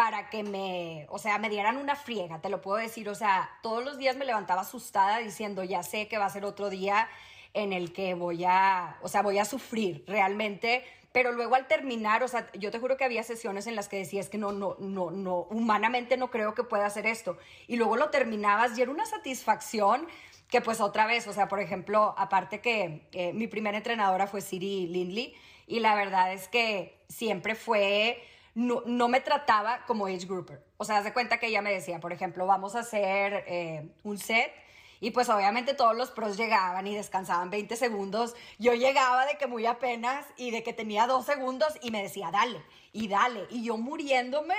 para 0.00 0.30
que 0.30 0.42
me, 0.42 1.06
o 1.10 1.18
sea, 1.18 1.36
me 1.36 1.50
dieran 1.50 1.76
una 1.76 1.94
friega, 1.94 2.40
te 2.40 2.48
lo 2.48 2.62
puedo 2.62 2.78
decir, 2.78 3.06
o 3.10 3.14
sea, 3.14 3.50
todos 3.60 3.84
los 3.84 3.98
días 3.98 4.16
me 4.16 4.24
levantaba 4.24 4.62
asustada 4.62 5.18
diciendo, 5.18 5.62
ya 5.62 5.82
sé 5.82 6.08
que 6.08 6.16
va 6.16 6.24
a 6.24 6.30
ser 6.30 6.46
otro 6.46 6.70
día, 6.70 7.06
en 7.52 7.74
el 7.74 7.92
que 7.92 8.14
voy 8.14 8.46
a, 8.46 8.96
o 9.02 9.08
sea, 9.08 9.20
voy 9.20 9.38
a 9.38 9.44
sufrir 9.44 10.02
realmente 10.06 10.84
pero 11.12 11.32
luego 11.32 11.54
al 11.54 11.66
terminar, 11.66 12.22
o 12.22 12.28
sea, 12.28 12.50
yo 12.52 12.70
te 12.70 12.78
juro 12.78 12.96
que 12.96 13.04
había 13.04 13.22
sesiones 13.24 13.66
en 13.66 13.76
las 13.76 13.88
que 13.88 13.98
decías 13.98 14.30
que 14.30 14.38
no, 14.38 14.52
no, 14.52 14.76
no, 14.78 15.10
no, 15.10 15.40
humanamente 15.50 16.16
no 16.16 16.30
creo 16.30 16.54
que 16.54 16.62
pueda 16.62 16.86
hacer 16.86 17.04
esto. 17.04 17.36
Y 17.66 17.76
luego 17.76 17.96
lo 17.96 18.08
terminabas 18.08 18.78
y 18.78 18.82
era 18.82 18.92
una 18.92 19.04
satisfacción 19.04 20.06
que 20.48 20.62
pues 20.62 20.80
otra 20.80 21.06
vez, 21.06 21.26
o 21.26 21.32
sea, 21.34 21.48
por 21.48 21.60
ejemplo, 21.60 22.14
aparte 22.16 22.60
que 22.60 23.32
mi 23.34 23.48
primera 23.48 23.76
entrenadora 23.76 24.28
fue 24.28 24.40
Siri 24.40 24.86
Lindley 24.86 25.34
y 25.66 25.80
la 25.80 25.94
verdad 25.94 26.32
es 26.32 26.46
que 26.46 26.96
siempre 27.08 27.56
fue, 27.56 28.22
no, 28.54 29.08
me 29.08 29.20
trataba 29.20 29.84
como 29.86 30.06
age 30.06 30.26
grouper. 30.26 30.64
O 30.76 30.84
sea, 30.84 30.98
haz 30.98 31.04
de 31.04 31.12
cuenta 31.12 31.38
que 31.38 31.46
ella 31.48 31.62
me 31.62 31.72
decía, 31.72 32.00
por 32.00 32.12
ejemplo, 32.12 32.46
vamos 32.46 32.74
a 32.74 32.80
hacer 32.80 33.44
eh, 33.46 33.88
un 34.02 34.18
set 34.18 34.52
y 35.00 35.12
pues 35.12 35.28
obviamente 35.30 35.72
todos 35.74 35.96
los 35.96 36.10
pros 36.10 36.36
llegaban 36.36 36.86
y 36.86 36.94
descansaban 36.94 37.50
20 37.50 37.74
segundos. 37.76 38.34
Yo 38.58 38.74
llegaba 38.74 39.24
de 39.26 39.38
que 39.38 39.46
muy 39.46 39.66
apenas 39.66 40.26
y 40.36 40.50
de 40.50 40.62
que 40.62 40.72
tenía 40.72 41.06
dos 41.06 41.24
segundos 41.24 41.72
y 41.80 41.90
me 41.90 42.02
decía, 42.02 42.30
dale, 42.30 42.60
y 42.92 43.08
dale. 43.08 43.46
Y 43.50 43.64
yo 43.64 43.78
muriéndome, 43.78 44.56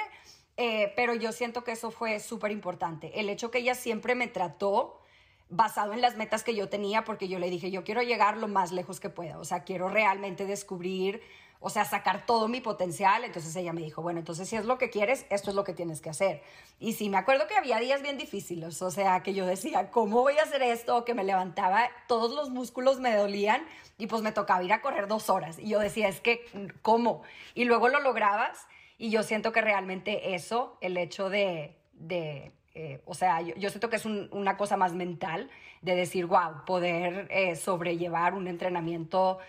eh, 0.57 0.93
pero 0.95 1.13
yo 1.13 1.31
siento 1.31 1.63
que 1.63 1.73
eso 1.73 1.91
fue 1.91 2.19
súper 2.19 2.51
importante. 2.51 3.19
El 3.19 3.29
hecho 3.29 3.51
que 3.51 3.59
ella 3.59 3.75
siempre 3.75 4.15
me 4.15 4.27
trató 4.27 5.01
basado 5.51 5.93
en 5.93 6.01
las 6.01 6.15
metas 6.15 6.43
que 6.43 6.55
yo 6.55 6.69
tenía, 6.69 7.03
porque 7.03 7.27
yo 7.27 7.37
le 7.37 7.49
dije, 7.49 7.69
yo 7.69 7.83
quiero 7.83 8.01
llegar 8.01 8.37
lo 8.37 8.47
más 8.47 8.71
lejos 8.71 8.99
que 8.99 9.09
pueda, 9.09 9.37
o 9.37 9.43
sea, 9.43 9.63
quiero 9.63 9.89
realmente 9.89 10.45
descubrir 10.45 11.21
o 11.63 11.69
sea, 11.69 11.85
sacar 11.85 12.25
todo 12.25 12.47
mi 12.47 12.59
potencial. 12.59 13.23
Entonces 13.23 13.55
ella 13.55 13.71
me 13.71 13.81
dijo, 13.81 14.01
bueno, 14.01 14.19
entonces 14.19 14.49
si 14.49 14.55
es 14.57 14.65
lo 14.65 14.77
que 14.77 14.89
quieres, 14.89 15.25
esto 15.29 15.51
es 15.51 15.55
lo 15.55 15.63
que 15.63 15.73
tienes 15.73 16.01
que 16.01 16.09
hacer. 16.09 16.41
Y 16.79 16.93
sí, 16.93 17.07
me 17.07 17.17
acuerdo 17.17 17.47
que 17.47 17.55
había 17.55 17.79
días 17.79 18.01
bien 18.01 18.17
difíciles, 18.17 18.81
o 18.81 18.89
sea, 18.89 19.21
que 19.21 19.33
yo 19.35 19.45
decía, 19.45 19.91
¿cómo 19.91 20.21
voy 20.21 20.37
a 20.39 20.43
hacer 20.43 20.63
esto? 20.63 21.05
Que 21.05 21.13
me 21.13 21.23
levantaba, 21.23 21.87
todos 22.07 22.31
los 22.31 22.49
músculos 22.49 22.99
me 22.99 23.15
dolían 23.15 23.63
y 23.99 24.07
pues 24.07 24.23
me 24.23 24.31
tocaba 24.31 24.63
ir 24.63 24.73
a 24.73 24.81
correr 24.81 25.07
dos 25.07 25.29
horas. 25.29 25.59
Y 25.59 25.69
yo 25.69 25.79
decía, 25.79 26.09
es 26.09 26.19
que, 26.19 26.45
¿cómo? 26.81 27.21
Y 27.53 27.65
luego 27.65 27.87
lo 27.87 28.01
lograbas 28.01 28.67
y 28.97 29.11
yo 29.11 29.21
siento 29.21 29.51
que 29.51 29.61
realmente 29.61 30.33
eso, 30.35 30.77
el 30.81 30.97
hecho 30.97 31.29
de... 31.29 31.77
de 31.93 32.53
eh, 32.73 33.01
o 33.05 33.13
sea, 33.13 33.41
yo, 33.41 33.69
siento 33.69 33.89
que 33.89 33.97
es 33.97 34.05
una 34.05 34.55
cosa 34.55 34.77
más 34.77 34.93
mental 34.93 35.49
de 35.81 35.93
decir, 35.93 36.25
wow, 36.25 36.63
poder 36.65 37.27
eh, 37.29 37.57
sobrellevar 37.57 38.33
un 38.33 38.47
entrenamiento 38.47 39.39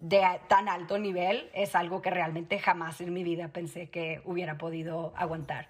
de 0.00 0.22
tan 0.48 0.68
alto 0.68 0.98
nivel 0.98 1.50
es 1.54 1.74
algo 1.74 2.02
que 2.02 2.10
realmente 2.10 2.58
jamás 2.58 3.00
en 3.00 3.12
mi 3.12 3.24
vida 3.24 3.48
pensé 3.48 3.90
que 3.90 4.22
hubiera 4.24 4.58
podido 4.58 5.12
aguantar. 5.16 5.68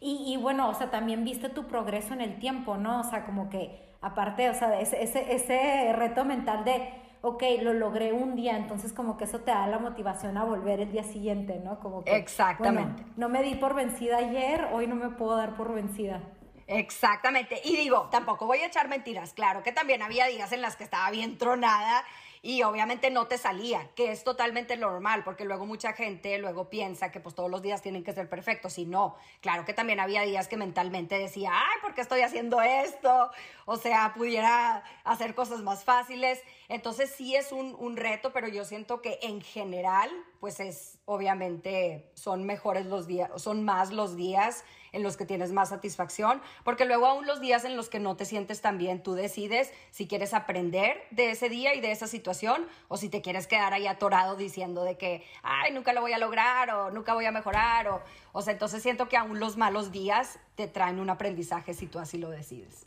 Y, 0.00 0.36
bueno, 0.36 0.68
o 0.68 0.74
sea, 0.74 0.92
también 0.92 1.24
viste 1.24 1.48
tu 1.48 1.66
progreso 1.66 2.14
en 2.14 2.20
el 2.20 2.38
tiempo, 2.38 2.76
¿no? 2.76 3.00
O 3.00 3.04
sea, 3.04 3.24
como 3.24 3.50
que 3.50 3.96
aparte, 4.00 4.48
o 4.48 4.54
sea, 4.54 4.78
ese, 4.78 5.02
ese, 5.02 5.34
ese 5.34 5.92
reto 5.92 6.24
mental 6.24 6.64
de, 6.64 6.88
ok, 7.20 7.42
lo 7.62 7.72
logré 7.72 8.12
un 8.12 8.36
día, 8.36 8.56
entonces 8.56 8.92
como 8.92 9.16
que 9.16 9.24
eso 9.24 9.40
te 9.40 9.50
da 9.50 9.66
la 9.66 9.80
motivación 9.80 10.36
a 10.36 10.44
volver 10.44 10.78
el 10.78 10.92
día 10.92 11.02
siguiente, 11.02 11.60
¿no? 11.64 11.80
Como 11.80 12.04
que, 12.04 12.14
Exactamente. 12.14 13.02
no 13.16 13.28
me 13.28 13.42
di 13.42 13.56
por 13.56 13.74
vencida 13.74 14.18
ayer, 14.18 14.68
hoy 14.72 14.86
no 14.86 14.94
me 14.94 15.10
puedo 15.10 15.36
dar 15.36 15.56
por 15.56 15.74
vencida. 15.74 16.20
Exactamente. 16.68 17.60
Y 17.64 17.76
digo, 17.76 18.08
tampoco 18.12 18.46
voy 18.46 18.58
a 18.58 18.66
echar 18.66 18.88
mentiras. 18.88 19.32
Claro 19.32 19.64
que 19.64 19.72
también 19.72 20.02
había 20.02 20.26
días 20.26 20.52
en 20.52 20.62
las 20.62 20.76
que 20.76 20.84
estaba 20.84 21.10
bien 21.10 21.38
tronada 21.38 22.04
y 22.48 22.62
obviamente 22.62 23.10
no 23.10 23.26
te 23.26 23.36
salía, 23.36 23.90
que 23.94 24.10
es 24.10 24.24
totalmente 24.24 24.78
normal, 24.78 25.22
porque 25.22 25.44
luego 25.44 25.66
mucha 25.66 25.92
gente 25.92 26.38
luego 26.38 26.70
piensa 26.70 27.12
que 27.12 27.20
pues 27.20 27.34
todos 27.34 27.50
los 27.50 27.60
días 27.60 27.82
tienen 27.82 28.02
que 28.02 28.14
ser 28.14 28.26
perfectos 28.30 28.78
y 28.78 28.86
no. 28.86 29.16
Claro 29.42 29.66
que 29.66 29.74
también 29.74 30.00
había 30.00 30.22
días 30.22 30.48
que 30.48 30.56
mentalmente 30.56 31.18
decía, 31.18 31.50
ay, 31.52 31.76
¿por 31.82 31.92
qué 31.92 32.00
estoy 32.00 32.22
haciendo 32.22 32.62
esto? 32.62 33.30
O 33.66 33.76
sea, 33.76 34.14
pudiera 34.16 34.82
hacer 35.04 35.34
cosas 35.34 35.60
más 35.60 35.84
fáciles. 35.84 36.42
Entonces 36.68 37.12
sí 37.14 37.36
es 37.36 37.52
un, 37.52 37.76
un 37.78 37.98
reto, 37.98 38.32
pero 38.32 38.48
yo 38.48 38.64
siento 38.64 39.02
que 39.02 39.18
en 39.20 39.42
general, 39.42 40.10
pues 40.40 40.58
es 40.58 40.98
obviamente, 41.04 42.10
son 42.14 42.44
mejores 42.44 42.86
los 42.86 43.06
días, 43.06 43.30
son 43.36 43.62
más 43.62 43.92
los 43.92 44.16
días 44.16 44.64
en 44.92 45.02
los 45.02 45.16
que 45.16 45.26
tienes 45.26 45.52
más 45.52 45.70
satisfacción, 45.70 46.40
porque 46.64 46.84
luego 46.84 47.06
aún 47.06 47.26
los 47.26 47.40
días 47.40 47.64
en 47.64 47.76
los 47.76 47.88
que 47.88 47.98
no 47.98 48.16
te 48.16 48.24
sientes 48.24 48.60
tan 48.60 48.78
bien, 48.78 49.02
tú 49.02 49.14
decides 49.14 49.72
si 49.90 50.06
quieres 50.06 50.34
aprender 50.34 51.02
de 51.10 51.30
ese 51.30 51.48
día 51.48 51.74
y 51.74 51.80
de 51.80 51.90
esa 51.90 52.06
situación 52.06 52.66
o 52.88 52.96
si 52.96 53.08
te 53.08 53.22
quieres 53.22 53.46
quedar 53.46 53.72
ahí 53.72 53.86
atorado 53.86 54.36
diciendo 54.36 54.84
de 54.84 54.96
que, 54.96 55.24
ay, 55.42 55.72
nunca 55.72 55.92
lo 55.92 56.00
voy 56.00 56.12
a 56.12 56.18
lograr 56.18 56.70
o 56.70 56.90
nunca 56.90 57.14
voy 57.14 57.26
a 57.26 57.32
mejorar 57.32 57.88
o, 57.88 58.02
o 58.32 58.42
sea, 58.42 58.52
entonces 58.52 58.82
siento 58.82 59.08
que 59.08 59.16
aún 59.16 59.40
los 59.40 59.56
malos 59.56 59.92
días 59.92 60.38
te 60.54 60.68
traen 60.68 61.00
un 61.00 61.10
aprendizaje 61.10 61.74
si 61.74 61.86
tú 61.86 61.98
así 61.98 62.18
lo 62.18 62.30
decides. 62.30 62.86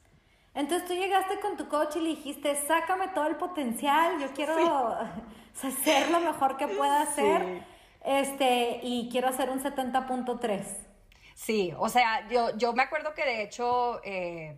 Entonces 0.53 0.87
tú 0.87 0.93
llegaste 0.93 1.39
con 1.39 1.55
tu 1.55 1.67
coach 1.69 1.95
y 1.95 2.01
le 2.01 2.09
dijiste, 2.09 2.55
sácame 2.67 3.07
todo 3.09 3.27
el 3.27 3.37
potencial, 3.37 4.19
yo 4.19 4.33
quiero 4.33 4.53
hacer 5.63 6.09
lo 6.11 6.19
mejor 6.19 6.57
que 6.57 6.67
pueda 6.67 7.03
hacer, 7.03 7.63
este, 8.03 8.81
y 8.83 9.07
quiero 9.09 9.29
hacer 9.29 9.49
un 9.49 9.63
70.3. 9.63 10.90
Sí, 11.43 11.73
o 11.75 11.89
sea, 11.89 12.27
yo, 12.29 12.55
yo 12.55 12.71
me 12.73 12.83
acuerdo 12.83 13.15
que 13.15 13.25
de 13.25 13.41
hecho 13.41 13.99
eh, 14.03 14.55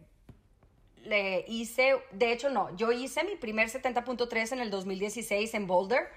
le 1.06 1.46
hice, 1.48 1.96
de 2.12 2.34
hecho 2.34 2.50
no, 2.50 2.76
yo 2.76 2.92
hice 2.92 3.24
mi 3.24 3.38
primer 3.38 3.70
70.3 3.70 4.52
en 4.52 4.60
el 4.60 4.70
2016 4.70 5.54
en 5.54 5.66
Boulder 5.66 6.10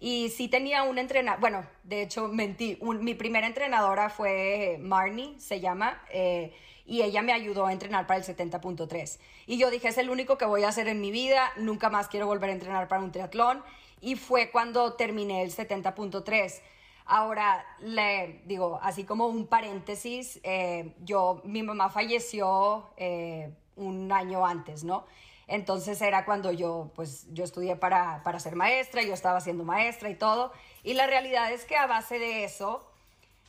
y 0.00 0.30
sí 0.30 0.48
tenía 0.48 0.84
un 0.84 0.96
entrenador, 0.96 1.40
bueno, 1.40 1.66
de 1.82 2.00
hecho 2.00 2.28
mentí, 2.28 2.78
mi 2.80 3.12
primera 3.12 3.46
entrenadora 3.46 4.08
fue 4.08 4.78
Marnie, 4.80 5.38
se 5.38 5.60
llama, 5.60 6.02
eh, 6.10 6.54
y 6.86 7.02
ella 7.02 7.20
me 7.20 7.34
ayudó 7.34 7.66
a 7.66 7.72
entrenar 7.74 8.06
para 8.06 8.18
el 8.18 8.24
70.3. 8.24 9.18
Y 9.46 9.58
yo 9.58 9.70
dije, 9.70 9.88
es 9.88 9.98
el 9.98 10.08
único 10.08 10.38
que 10.38 10.46
voy 10.46 10.64
a 10.64 10.68
hacer 10.68 10.88
en 10.88 11.02
mi 11.02 11.10
vida, 11.10 11.52
nunca 11.56 11.90
más 11.90 12.08
quiero 12.08 12.26
volver 12.26 12.48
a 12.48 12.54
entrenar 12.54 12.88
para 12.88 13.02
un 13.02 13.12
triatlón. 13.12 13.62
Y 14.00 14.16
fue 14.16 14.50
cuando 14.50 14.94
terminé 14.94 15.42
el 15.42 15.50
70.3. 15.50 16.60
Ahora, 17.06 17.66
le 17.80 18.40
digo, 18.46 18.78
así 18.82 19.04
como 19.04 19.26
un 19.26 19.46
paréntesis, 19.46 20.40
eh, 20.42 20.94
yo, 21.00 21.42
mi 21.44 21.62
mamá 21.62 21.90
falleció 21.90 22.88
eh, 22.96 23.52
un 23.76 24.10
año 24.10 24.46
antes, 24.46 24.84
¿no? 24.84 25.04
Entonces 25.46 26.00
era 26.00 26.24
cuando 26.24 26.50
yo, 26.50 26.90
pues, 26.94 27.26
yo 27.34 27.44
estudié 27.44 27.76
para, 27.76 28.22
para 28.22 28.40
ser 28.40 28.56
maestra, 28.56 29.02
yo 29.02 29.12
estaba 29.12 29.42
siendo 29.42 29.64
maestra 29.64 30.08
y 30.08 30.14
todo. 30.14 30.52
Y 30.82 30.94
la 30.94 31.06
realidad 31.06 31.52
es 31.52 31.66
que 31.66 31.76
a 31.76 31.86
base 31.86 32.18
de 32.18 32.44
eso, 32.44 32.90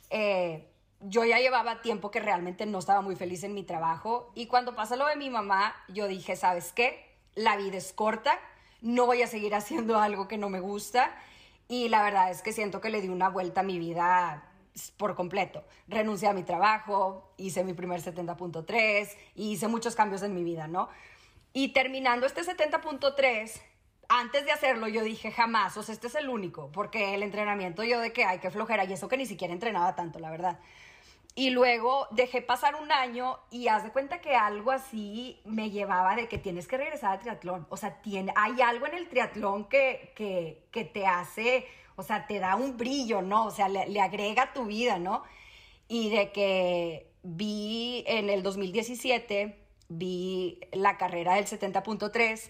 eh, 0.09 0.69
yo 0.99 1.23
ya 1.23 1.39
llevaba 1.39 1.81
tiempo 1.81 2.11
que 2.11 2.19
realmente 2.19 2.65
no 2.65 2.79
estaba 2.79 2.99
muy 2.99 3.15
feliz 3.15 3.43
en 3.45 3.53
mi 3.53 3.63
trabajo. 3.63 4.31
Y 4.35 4.47
cuando 4.47 4.75
pasó 4.75 4.97
lo 4.97 5.05
de 5.07 5.15
mi 5.15 5.29
mamá, 5.29 5.73
yo 5.87 6.07
dije, 6.07 6.35
¿sabes 6.35 6.73
qué? 6.73 7.15
La 7.35 7.55
vida 7.55 7.77
es 7.77 7.93
corta, 7.93 8.37
no 8.81 9.05
voy 9.05 9.21
a 9.21 9.27
seguir 9.27 9.55
haciendo 9.55 9.97
algo 9.97 10.27
que 10.27 10.37
no 10.37 10.49
me 10.49 10.59
gusta 10.59 11.15
y 11.67 11.89
la 11.89 12.03
verdad 12.03 12.31
es 12.31 12.41
que 12.41 12.53
siento 12.53 12.81
que 12.81 12.89
le 12.89 13.01
di 13.01 13.09
una 13.09 13.29
vuelta 13.29 13.61
a 13.61 13.63
mi 13.63 13.79
vida 13.79 14.43
por 14.97 15.15
completo. 15.15 15.63
Renuncié 15.87 16.27
a 16.27 16.33
mi 16.33 16.43
trabajo, 16.43 17.33
hice 17.37 17.63
mi 17.63 17.73
primer 17.73 18.01
70.3 18.01 19.09
y 19.35 19.51
hice 19.51 19.67
muchos 19.67 19.95
cambios 19.95 20.21
en 20.23 20.33
mi 20.33 20.43
vida, 20.43 20.67
¿no? 20.67 20.89
Y 21.53 21.69
terminando 21.69 22.25
este 22.25 22.41
70.3, 22.41 23.61
antes 24.09 24.45
de 24.45 24.51
hacerlo 24.51 24.87
yo 24.87 25.03
dije 25.03 25.31
jamás, 25.31 25.77
o 25.77 25.83
sea, 25.83 25.93
este 25.93 26.07
es 26.07 26.15
el 26.15 26.29
único, 26.29 26.71
porque 26.71 27.15
el 27.15 27.23
entrenamiento 27.23 27.83
yo 27.83 27.99
de 27.99 28.11
que 28.11 28.25
hay 28.25 28.39
que 28.39 28.51
flojera 28.51 28.83
y 28.85 28.93
eso 28.93 29.07
que 29.07 29.17
ni 29.17 29.25
siquiera 29.25 29.53
entrenaba 29.53 29.95
tanto, 29.95 30.19
la 30.19 30.29
verdad. 30.29 30.59
Y 31.37 31.49
luego 31.49 32.07
dejé 32.11 32.41
pasar 32.41 32.75
un 32.75 32.93
año 32.93 33.37
y 33.51 33.67
haz 33.67 33.83
de 33.83 33.91
cuenta 33.91 34.21
que 34.21 34.35
algo 34.35 34.71
así 34.71 35.41
me 35.43 35.69
llevaba 35.69 36.15
de 36.15 36.29
que 36.29 36.37
tienes 36.37 36.65
que 36.65 36.77
regresar 36.77 37.11
al 37.11 37.19
triatlón. 37.19 37.67
O 37.69 37.75
sea, 37.75 38.01
tiene, 38.01 38.31
hay 38.37 38.61
algo 38.61 38.87
en 38.87 38.93
el 38.93 39.09
triatlón 39.09 39.65
que, 39.65 40.13
que, 40.15 40.65
que 40.71 40.85
te 40.85 41.05
hace, 41.05 41.67
o 41.97 42.03
sea, 42.03 42.25
te 42.25 42.39
da 42.39 42.55
un 42.55 42.77
brillo, 42.77 43.21
¿no? 43.21 43.47
O 43.47 43.51
sea, 43.51 43.67
le, 43.67 43.99
agrega 43.99 44.43
a 44.43 44.53
tu 44.53 44.65
vida, 44.65 44.97
¿no? 44.97 45.23
Y 45.89 46.09
de 46.09 46.31
que 46.31 47.11
vi 47.23 48.05
en 48.07 48.29
el 48.29 48.41
2017, 48.41 49.59
vi 49.89 50.59
la 50.71 50.97
carrera 50.97 51.35
del 51.35 51.47
70.3 51.47 52.49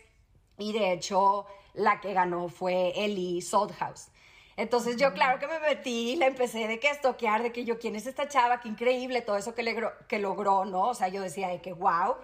y 0.60 0.74
de 0.74 0.94
hecho 0.94 1.48
la 1.74 2.00
que 2.02 2.14
ganó 2.14 2.50
fue 2.50 2.94
Ellie 2.96 3.42
Soldhouse. 3.42 4.10
Entonces 4.58 4.96
yo 4.96 5.14
claro 5.14 5.38
que 5.38 5.48
me 5.48 5.60
metí 5.60 6.12
y 6.12 6.16
la 6.16 6.28
empecé 6.28 6.68
de 6.68 6.80
que 6.80 6.90
estoquear, 6.90 7.44
de 7.44 7.52
que 7.52 7.66
yo, 7.66 7.78
¿quién 7.78 7.96
es 7.96 8.08
esta 8.08 8.30
chava? 8.30 8.62
Qué 8.62 8.70
increíble 8.70 9.22
todo 9.22 9.36
eso 9.36 9.54
que, 9.54 9.64
logró, 9.64 9.92
que 10.08 10.20
logró, 10.20 10.64
¿no? 10.64 10.90
O 10.90 10.94
sea, 10.94 11.10
yo 11.10 11.22
decía 11.22 11.50
de 11.50 11.60
que, 11.60 11.74
wow. 11.74 12.16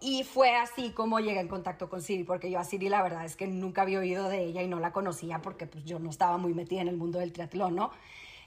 Y 0.00 0.24
fue 0.24 0.56
así 0.56 0.90
como 0.90 1.20
llegué 1.20 1.38
en 1.40 1.48
contacto 1.48 1.88
con 1.88 2.02
Siri, 2.02 2.24
porque 2.24 2.50
yo 2.50 2.58
a 2.58 2.64
Siri 2.64 2.88
la 2.88 3.02
verdad 3.02 3.24
es 3.24 3.36
que 3.36 3.46
nunca 3.46 3.82
había 3.82 4.00
oído 4.00 4.28
de 4.28 4.42
ella 4.44 4.62
y 4.62 4.68
no 4.68 4.80
la 4.80 4.92
conocía 4.92 5.40
porque 5.40 5.66
pues 5.66 5.84
yo 5.84 5.98
no 5.98 6.10
estaba 6.10 6.36
muy 6.36 6.52
metida 6.52 6.80
en 6.80 6.88
el 6.88 6.96
mundo 6.96 7.20
del 7.20 7.32
triatlón, 7.32 7.76
¿no? 7.76 7.92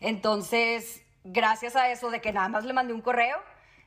Entonces, 0.01 1.03
gracias 1.23 1.75
a 1.75 1.89
eso 1.89 2.09
de 2.09 2.21
que 2.21 2.33
nada 2.33 2.49
más 2.49 2.65
le 2.65 2.73
mandé 2.73 2.93
un 2.93 3.01
correo, 3.01 3.37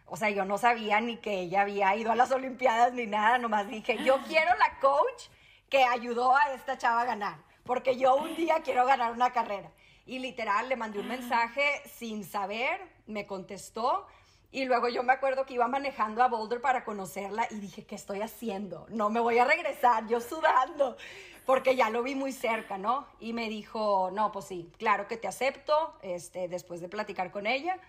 o 0.06 0.16
sea, 0.16 0.30
yo 0.30 0.44
no 0.44 0.58
sabía 0.58 1.00
ni 1.00 1.16
que 1.16 1.40
ella 1.40 1.62
había 1.62 1.94
ido 1.96 2.12
a 2.12 2.16
las 2.16 2.30
Olimpiadas 2.32 2.92
ni 2.92 3.06
nada, 3.06 3.38
nomás 3.38 3.68
dije, 3.68 3.98
yo 4.04 4.18
quiero 4.26 4.54
la 4.56 4.78
coach 4.80 5.28
que 5.68 5.84
ayudó 5.84 6.36
a 6.36 6.54
esta 6.54 6.78
chava 6.78 7.02
a 7.02 7.06
ganar 7.06 7.53
porque 7.64 7.97
yo 7.97 8.16
un 8.16 8.37
día 8.37 8.62
quiero 8.62 8.87
ganar 8.87 9.12
una 9.12 9.33
carrera. 9.33 9.71
Y 10.06 10.18
literal 10.18 10.68
le 10.68 10.76
mandé 10.76 10.99
un 11.00 11.09
mensaje 11.09 11.83
sin 11.97 12.25
saber, 12.25 12.80
me 13.06 13.26
contestó 13.26 14.06
Y 14.52 14.66
luego 14.66 14.88
yo 14.88 15.02
me 15.02 15.12
acuerdo 15.12 15.47
que 15.47 15.54
iba 15.54 15.66
manejando 15.66 16.23
a 16.23 16.28
Boulder 16.28 16.61
para 16.61 16.85
conocerla 16.85 17.49
y 17.50 17.56
dije, 17.56 17.85
¿qué 17.85 17.97
estoy 17.97 18.21
haciendo? 18.21 18.87
No 18.88 19.11
me 19.11 19.18
voy 19.18 19.38
a 19.38 19.44
regresar, 19.44 20.06
yo 20.06 20.21
sudando, 20.21 20.97
porque 21.44 21.75
ya 21.75 21.90
lo 21.90 22.04
vi 22.04 22.14
muy 22.14 22.33
cerca, 22.33 22.78
¿no? 22.78 23.06
Y 23.18 23.33
me 23.33 23.49
dijo, 23.49 24.11
no, 24.12 24.30
pues 24.30 24.44
sí, 24.44 24.71
claro 24.78 25.09
que 25.09 25.16
te 25.16 25.26
acepto, 25.26 25.94
este, 26.02 26.47
después 26.49 26.80
de 26.80 26.88
platicar 26.88 27.33
con 27.33 27.47
ella. 27.49 27.80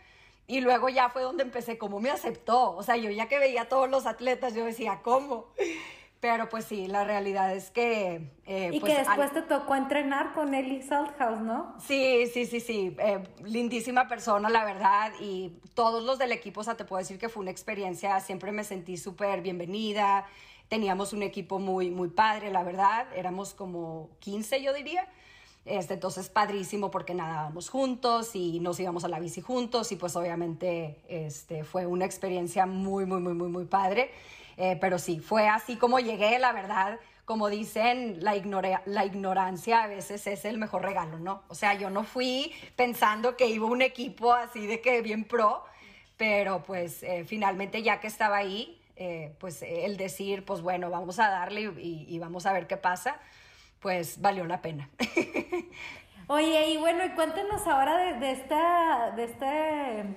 Y 0.48 0.62
luego 0.62 0.89
ya 0.89 1.10
fue 1.10 1.22
donde 1.24 1.44
empecé, 1.44 1.77
¿cómo 1.77 2.00
me 2.00 2.10
aceptó? 2.12 2.75
O 2.75 2.82
sea, 2.84 2.98
yo 2.98 3.12
ya 3.12 3.27
que 3.27 3.39
veía 3.39 3.63
a 3.63 3.70
todos 3.70 3.89
los 3.89 4.05
atletas, 4.08 4.55
yo 4.55 4.65
decía, 4.65 5.01
¿cómo? 5.03 5.48
Pero 6.25 6.50
pues 6.50 6.65
sí, 6.65 6.88
la 6.88 7.03
realidad 7.03 7.53
es 7.55 7.70
que... 7.70 8.32
Eh, 8.48 8.72
y 8.74 8.79
pues, 8.79 8.91
que 8.91 9.00
después 9.00 9.32
te 9.32 9.44
tocó 9.44 9.75
entrenar 9.75 10.34
con 10.34 10.55
Ellie 10.55 10.82
Salthouse, 10.82 11.39
¿no? 11.39 11.75
Sí, 11.79 12.25
sí, 12.34 12.48
sí, 12.48 12.62
sí. 12.62 12.96
Eh, 12.98 13.22
lindísima 13.44 14.08
persona, 14.08 14.50
la 14.50 14.65
verdad. 14.65 15.12
Y 15.20 15.60
todos 15.75 16.03
los 16.03 16.17
del 16.17 16.32
equipo, 16.32 16.62
o 16.62 16.63
sea, 16.63 16.75
te 16.75 16.84
puedo 16.84 16.98
decir 16.98 17.20
que 17.20 17.29
fue 17.29 17.41
una 17.41 17.51
experiencia, 17.51 18.20
siempre 18.22 18.51
me 18.51 18.63
sentí 18.63 18.98
súper 18.98 19.41
bienvenida. 19.41 20.25
Teníamos 20.67 21.13
un 21.13 21.22
equipo 21.22 21.60
muy, 21.60 21.91
muy 21.91 22.10
padre, 22.10 22.50
la 22.50 22.63
verdad. 22.63 23.05
Éramos 23.15 23.53
como 23.53 24.10
15, 24.17 24.63
yo 24.63 24.74
diría. 24.74 25.08
Este, 25.63 25.94
entonces, 25.94 26.29
padrísimo 26.29 26.89
porque 26.89 27.13
nadábamos 27.13 27.70
juntos 27.70 28.36
y 28.36 28.60
nos 28.62 28.79
íbamos 28.79 29.03
a 29.03 29.10
la 29.10 29.20
bici 29.20 29.41
juntos 29.41 29.91
y 29.91 29.96
pues 29.96 30.15
obviamente 30.15 31.03
este, 31.08 31.63
fue 31.63 31.86
una 31.86 32.05
experiencia 32.05 32.65
muy, 32.65 33.05
muy, 33.05 33.20
muy, 33.20 33.36
muy, 33.36 33.50
muy 33.50 33.65
padre. 33.65 34.10
Eh, 34.57 34.77
pero 34.79 35.00
sí, 35.00 35.19
fue 35.19 35.47
así 35.47 35.75
como 35.75 36.00
llegué, 36.00 36.39
la 36.39 36.51
verdad. 36.51 37.00
Como 37.25 37.50
dicen, 37.50 38.17
la, 38.24 38.33
la 38.85 39.05
ignorancia 39.05 39.83
a 39.83 39.88
veces 39.88 40.27
es 40.27 40.45
el 40.45 40.57
mejor 40.59 40.83
regalo, 40.83 41.17
¿no? 41.17 41.43
O 41.47 41.55
sea, 41.55 41.74
yo 41.74 41.89
no 41.89 42.03
fui 42.03 42.53
pensando 42.75 43.35
que 43.35 43.47
iba 43.47 43.65
un 43.65 43.81
equipo 43.81 44.31
así 44.33 44.67
de 44.67 44.79
que 44.79 45.01
bien 45.01 45.24
pro, 45.24 45.63
pero 46.17 46.63
pues 46.63 47.01
eh, 47.03 47.25
finalmente 47.25 47.81
ya 47.81 48.00
que 48.00 48.07
estaba 48.07 48.38
ahí, 48.38 48.79
eh, 48.95 49.33
pues 49.39 49.62
el 49.62 49.97
decir, 49.97 50.45
pues 50.45 50.62
bueno, 50.62 50.89
vamos 50.89 51.19
a 51.19 51.29
darle 51.29 51.74
y, 51.79 52.17
vamos 52.19 52.45
a 52.45 52.53
ver 52.53 52.67
qué 52.67 52.77
pasa, 52.77 53.19
pues 53.79 54.21
valió 54.21 54.45
la 54.45 54.62
pena. 54.62 54.89
Oye, 56.27 56.72
y 56.72 56.77
bueno, 56.77 57.05
y 57.05 57.10
cuéntenos 57.10 57.67
ahora 57.67 57.98
de, 57.98 58.13
de, 58.20 58.32
esta, 58.32 59.12
de, 59.15 59.25
este, 59.25 59.46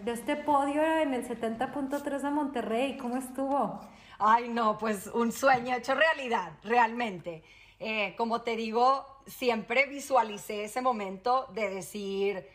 de 0.04 0.12
este 0.12 0.36
podio 0.36 0.82
en 0.82 1.12
el 1.12 1.28
70.3 1.28 2.20
de 2.20 2.30
Monterrey, 2.30 2.96
¿cómo 2.96 3.18
estuvo? 3.18 3.78
Ay, 4.18 4.48
no, 4.48 4.78
pues 4.78 5.08
un 5.08 5.32
sueño 5.32 5.76
hecho 5.76 5.94
realidad, 5.94 6.52
realmente. 6.64 7.42
Eh, 7.78 8.14
como 8.16 8.40
te 8.40 8.56
digo, 8.56 9.04
siempre 9.26 9.84
visualicé 9.84 10.64
ese 10.64 10.80
momento 10.80 11.46
de 11.52 11.68
decir, 11.68 12.48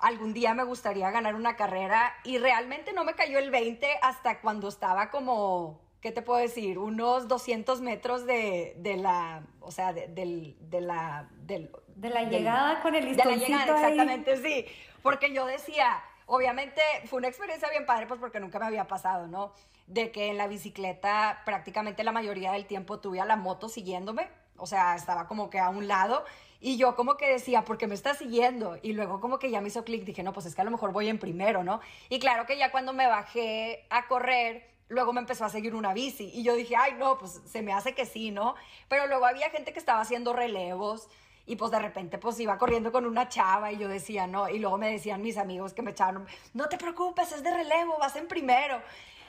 algún 0.00 0.34
día 0.34 0.54
me 0.54 0.64
gustaría 0.64 1.08
ganar 1.12 1.36
una 1.36 1.54
carrera 1.54 2.12
y 2.24 2.38
realmente 2.38 2.92
no 2.92 3.04
me 3.04 3.14
cayó 3.14 3.38
el 3.38 3.52
20 3.52 3.86
hasta 4.02 4.40
cuando 4.40 4.66
estaba 4.66 5.10
como, 5.10 5.80
¿qué 6.00 6.10
te 6.10 6.22
puedo 6.22 6.40
decir? 6.40 6.80
Unos 6.80 7.28
200 7.28 7.80
metros 7.80 8.26
de, 8.26 8.74
la, 9.00 9.46
o 9.60 9.70
sea, 9.70 9.92
de, 9.92 10.56
la... 10.80 11.30
de 12.00 12.10
la 12.10 12.22
llegada 12.24 12.80
con 12.80 12.94
el 12.94 13.04
listoncito 13.04 13.44
De 13.44 13.50
la 13.50 13.58
llegada, 13.64 13.88
exactamente, 13.88 14.36
sí. 14.36 14.66
Porque 15.02 15.32
yo 15.32 15.46
decía, 15.46 16.02
obviamente 16.26 16.80
fue 17.06 17.18
una 17.18 17.28
experiencia 17.28 17.68
bien 17.70 17.86
padre, 17.86 18.06
pues 18.06 18.20
porque 18.20 18.40
nunca 18.40 18.58
me 18.58 18.66
había 18.66 18.86
pasado, 18.86 19.26
¿no? 19.26 19.52
de 19.88 20.12
que 20.12 20.28
en 20.28 20.36
la 20.36 20.46
bicicleta 20.46 21.42
prácticamente 21.44 22.04
la 22.04 22.12
mayoría 22.12 22.52
del 22.52 22.66
tiempo 22.66 23.00
tuve 23.00 23.20
a 23.20 23.24
la 23.24 23.36
moto 23.36 23.68
siguiéndome, 23.68 24.28
o 24.56 24.66
sea, 24.66 24.94
estaba 24.94 25.26
como 25.26 25.50
que 25.50 25.58
a 25.58 25.70
un 25.70 25.88
lado 25.88 26.24
y 26.60 26.76
yo 26.76 26.94
como 26.94 27.16
que 27.16 27.32
decía, 27.32 27.64
¿por 27.64 27.78
qué 27.78 27.86
me 27.86 27.94
está 27.94 28.14
siguiendo? 28.14 28.78
Y 28.82 28.92
luego 28.92 29.20
como 29.20 29.38
que 29.38 29.50
ya 29.50 29.60
me 29.60 29.68
hizo 29.68 29.84
clic, 29.84 30.04
dije, 30.04 30.22
no, 30.22 30.32
pues 30.32 30.46
es 30.46 30.54
que 30.54 30.60
a 30.60 30.64
lo 30.64 30.70
mejor 30.70 30.92
voy 30.92 31.08
en 31.08 31.18
primero, 31.18 31.64
¿no? 31.64 31.80
Y 32.08 32.18
claro 32.18 32.46
que 32.46 32.58
ya 32.58 32.70
cuando 32.70 32.92
me 32.92 33.06
bajé 33.06 33.86
a 33.90 34.08
correr, 34.08 34.68
luego 34.88 35.12
me 35.12 35.20
empezó 35.20 35.44
a 35.44 35.48
seguir 35.48 35.74
una 35.74 35.94
bici 35.94 36.30
y 36.34 36.42
yo 36.42 36.54
dije, 36.54 36.76
ay, 36.76 36.94
no, 36.98 37.16
pues 37.16 37.40
se 37.46 37.62
me 37.62 37.72
hace 37.72 37.94
que 37.94 38.04
sí, 38.04 38.30
¿no? 38.30 38.56
Pero 38.88 39.06
luego 39.06 39.24
había 39.24 39.48
gente 39.50 39.72
que 39.72 39.78
estaba 39.78 40.00
haciendo 40.00 40.32
relevos 40.32 41.08
y 41.48 41.56
pues 41.56 41.70
de 41.70 41.78
repente 41.78 42.18
pues 42.18 42.38
iba 42.38 42.58
corriendo 42.58 42.92
con 42.92 43.06
una 43.06 43.28
chava 43.28 43.72
y 43.72 43.78
yo 43.78 43.88
decía, 43.88 44.26
no, 44.26 44.50
y 44.50 44.58
luego 44.58 44.76
me 44.76 44.92
decían 44.92 45.22
mis 45.22 45.38
amigos 45.38 45.72
que 45.72 45.80
me 45.80 45.92
echaron, 45.92 46.28
no 46.52 46.68
te 46.68 46.76
preocupes, 46.76 47.32
es 47.32 47.42
de 47.42 47.50
relevo, 47.50 47.96
vas 47.98 48.14
en 48.16 48.28
primero. 48.28 48.80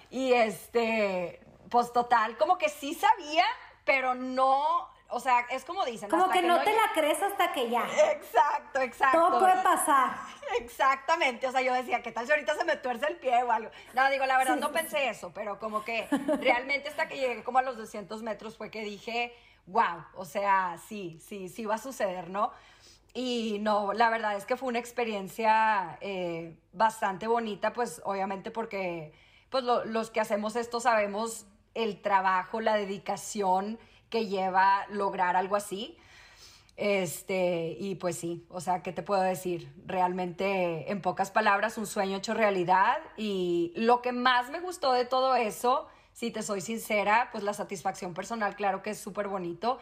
Y 0.10 0.34
este, 0.34 1.40
pues 1.70 1.94
total, 1.94 2.38
como 2.38 2.58
que 2.58 2.68
sí 2.68 2.94
sabía, 2.94 3.46
pero 3.86 4.16
no, 4.16 4.90
o 5.08 5.20
sea, 5.22 5.46
es 5.50 5.64
como 5.64 5.86
dicen. 5.86 6.10
Como 6.10 6.30
que, 6.30 6.42
no 6.42 6.62
te 6.62 6.74
la 6.74 6.92
crees 6.94 7.24
hasta 7.24 7.54
que 7.54 7.70
ya. 7.70 7.88
Exacto, 8.12 8.82
exacto. 8.82 9.18
Todo 9.18 9.40
puede 9.40 9.64
pasar. 9.64 10.12
Exactamente, 10.60 11.48
o 11.48 11.52
sea, 11.54 11.62
yo 11.62 11.74
decía, 11.74 12.04
¿qué 12.04 12.12
tal 12.12 12.26
si 12.26 12.34
ahorita 12.34 12.54
se 12.56 12.66
me 12.66 12.76
tuerce 12.76 13.08
el 13.08 13.16
pie 13.16 13.44
o 13.44 13.52
algo? 13.52 13.72
No, 13.94 14.10
digo, 14.10 14.26
la 14.26 14.38
verdad 14.38 14.58
no 14.58 14.74
pensé 14.74 15.08
eso, 15.08 15.32
pero 15.34 15.58
como 15.58 15.86
que 15.86 16.06
realmente 16.42 16.90
hasta 16.90 17.08
que 17.08 17.16
llegué 17.16 17.44
como 17.44 17.60
a 17.60 17.62
los 17.62 17.78
200 17.78 18.22
metros 18.24 18.58
fue 18.58 18.70
que 18.70 18.84
dije, 18.84 19.34
wow, 19.70 20.04
o 20.16 20.26
sea, 20.26 20.78
sí, 20.88 21.20
sí, 21.26 21.50
sí 21.50 21.66
va 21.66 21.76
a 21.76 21.80
suceder, 21.80 22.30
¿no? 22.30 22.52
Y 23.14 23.58
no, 23.62 23.94
la 23.94 24.10
verdad 24.10 24.36
es 24.36 24.46
que 24.46 24.56
fue 24.56 24.70
una 24.70 24.80
experiencia 24.80 25.98
eh, 26.02 26.56
bastante 26.74 27.28
bonita, 27.28 27.74
pues 27.74 28.02
obviamente 28.06 28.52
porque 28.52 29.14
pues 29.50 29.64
los 29.64 30.12
que 30.12 30.20
hacemos 30.20 30.56
esto 30.56 30.80
sabemos 30.80 31.46
el 31.74 32.02
trabajo, 32.02 32.62
la 32.62 32.76
dedicación 32.76 33.80
que 34.10 34.28
lleva 34.28 34.86
lograr 34.90 35.36
algo 35.36 35.56
así. 35.56 35.98
Este, 36.78 37.76
y 37.78 37.96
pues 37.96 38.18
sí, 38.18 38.46
o 38.50 38.62
sea, 38.62 38.82
¿qué 38.84 38.94
te 38.94 39.04
puedo 39.04 39.22
decir? 39.22 39.70
Realmente, 39.86 40.90
en 40.90 41.02
pocas 41.02 41.30
palabras, 41.30 41.78
un 41.78 41.88
sueño 41.88 42.18
hecho 42.18 42.34
realidad. 42.34 43.00
Y 43.18 43.74
lo 43.76 44.02
que 44.02 44.12
más 44.12 44.50
me 44.50 44.62
gustó 44.62 44.94
de 44.94 45.06
todo 45.06 45.36
eso, 45.36 45.88
si 46.20 46.32
te 46.32 46.44
soy 46.44 46.60
sincera, 46.60 47.30
pues 47.32 47.46
la 47.46 47.54
satisfacción 47.54 48.14
personal, 48.14 48.58
claro 48.58 48.84
que 48.84 48.90
es 48.90 49.00
súper 49.00 49.30
bonito, 49.30 49.80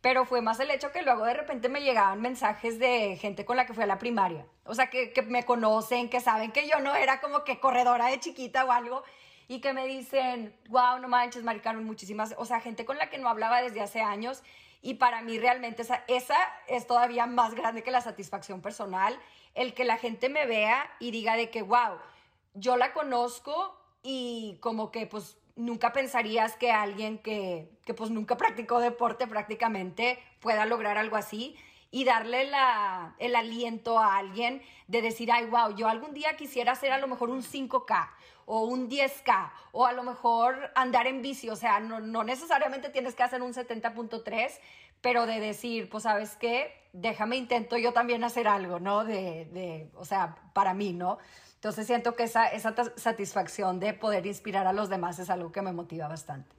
pero 0.00 0.24
fue 0.24 0.40
más 0.40 0.58
el 0.60 0.70
hecho 0.70 0.92
que 0.92 1.02
luego 1.02 1.26
de 1.26 1.34
repente 1.34 1.68
me 1.68 1.82
llegaban 1.82 2.22
mensajes 2.22 2.78
de 2.78 3.18
gente 3.18 3.44
con 3.44 3.58
la 3.58 3.66
que 3.66 3.74
fui 3.74 3.82
a 3.82 3.86
la 3.86 3.98
primaria, 3.98 4.46
o 4.64 4.74
sea, 4.74 4.88
que, 4.88 5.12
que 5.12 5.20
me 5.20 5.44
conocen, 5.44 6.08
que 6.08 6.20
saben 6.20 6.52
que 6.52 6.66
yo 6.66 6.80
no 6.80 6.94
era 6.94 7.20
como 7.20 7.44
que 7.44 7.60
corredora 7.60 8.06
de 8.06 8.18
chiquita 8.18 8.64
o 8.64 8.72
algo, 8.72 9.02
y 9.46 9.60
que 9.60 9.74
me 9.74 9.86
dicen, 9.86 10.58
wow, 10.70 10.98
no 11.00 11.08
manches, 11.08 11.42
maricaron 11.42 11.84
muchísimas, 11.84 12.34
o 12.38 12.46
sea, 12.46 12.60
gente 12.60 12.86
con 12.86 12.96
la 12.96 13.10
que 13.10 13.18
no 13.18 13.28
hablaba 13.28 13.60
desde 13.60 13.82
hace 13.82 14.00
años, 14.00 14.42
y 14.80 14.94
para 14.94 15.20
mí 15.20 15.38
realmente 15.38 15.82
esa, 15.82 16.02
esa 16.08 16.38
es 16.66 16.86
todavía 16.86 17.26
más 17.26 17.54
grande 17.54 17.82
que 17.82 17.90
la 17.90 18.00
satisfacción 18.00 18.62
personal, 18.62 19.20
el 19.52 19.74
que 19.74 19.84
la 19.84 19.98
gente 19.98 20.30
me 20.30 20.46
vea 20.46 20.90
y 20.98 21.10
diga 21.10 21.36
de 21.36 21.50
que, 21.50 21.60
wow, 21.60 21.98
yo 22.54 22.78
la 22.78 22.94
conozco 22.94 23.78
y 24.02 24.56
como 24.60 24.90
que 24.90 25.06
pues 25.06 25.36
nunca 25.56 25.92
pensarías 25.92 26.56
que 26.56 26.70
alguien 26.72 27.18
que, 27.18 27.70
que, 27.84 27.94
pues 27.94 28.10
nunca 28.10 28.36
practicó 28.36 28.80
deporte 28.80 29.26
prácticamente 29.26 30.18
pueda 30.40 30.66
lograr 30.66 30.98
algo 30.98 31.16
así 31.16 31.56
y 31.90 32.04
darle 32.04 32.44
la, 32.44 33.14
el 33.18 33.36
aliento 33.36 33.98
a 33.98 34.16
alguien 34.16 34.62
de 34.88 35.00
decir, 35.00 35.30
ay, 35.30 35.46
wow, 35.46 35.76
yo 35.76 35.88
algún 35.88 36.12
día 36.12 36.36
quisiera 36.36 36.72
hacer 36.72 36.90
a 36.90 36.98
lo 36.98 37.06
mejor 37.06 37.30
un 37.30 37.42
5K 37.42 38.08
o 38.46 38.64
un 38.64 38.90
10K 38.90 39.52
o 39.72 39.86
a 39.86 39.92
lo 39.92 40.02
mejor 40.02 40.72
andar 40.74 41.06
en 41.06 41.22
bici, 41.22 41.48
o 41.48 41.56
sea, 41.56 41.78
no, 41.80 42.00
no 42.00 42.24
necesariamente 42.24 42.90
tienes 42.90 43.14
que 43.14 43.22
hacer 43.22 43.42
un 43.42 43.54
70.3, 43.54 44.58
pero 45.00 45.26
de 45.26 45.38
decir, 45.38 45.88
pues 45.88 46.02
sabes 46.02 46.36
qué, 46.36 46.72
déjame 46.92 47.36
intento 47.36 47.76
yo 47.76 47.92
también 47.92 48.24
hacer 48.24 48.48
algo, 48.48 48.80
¿no? 48.80 49.04
De, 49.04 49.44
de, 49.52 49.88
o 49.94 50.04
sea, 50.04 50.36
para 50.52 50.74
mí, 50.74 50.92
¿no? 50.92 51.18
Entonces 51.64 51.86
siento 51.86 52.14
que 52.14 52.24
esa, 52.24 52.46
esa 52.48 52.74
satisfacción 52.96 53.80
de 53.80 53.94
poder 53.94 54.26
inspirar 54.26 54.66
a 54.66 54.74
los 54.74 54.90
demás 54.90 55.18
es 55.18 55.30
algo 55.30 55.50
que 55.50 55.62
me 55.62 55.72
motiva 55.72 56.08
bastante. 56.08 56.54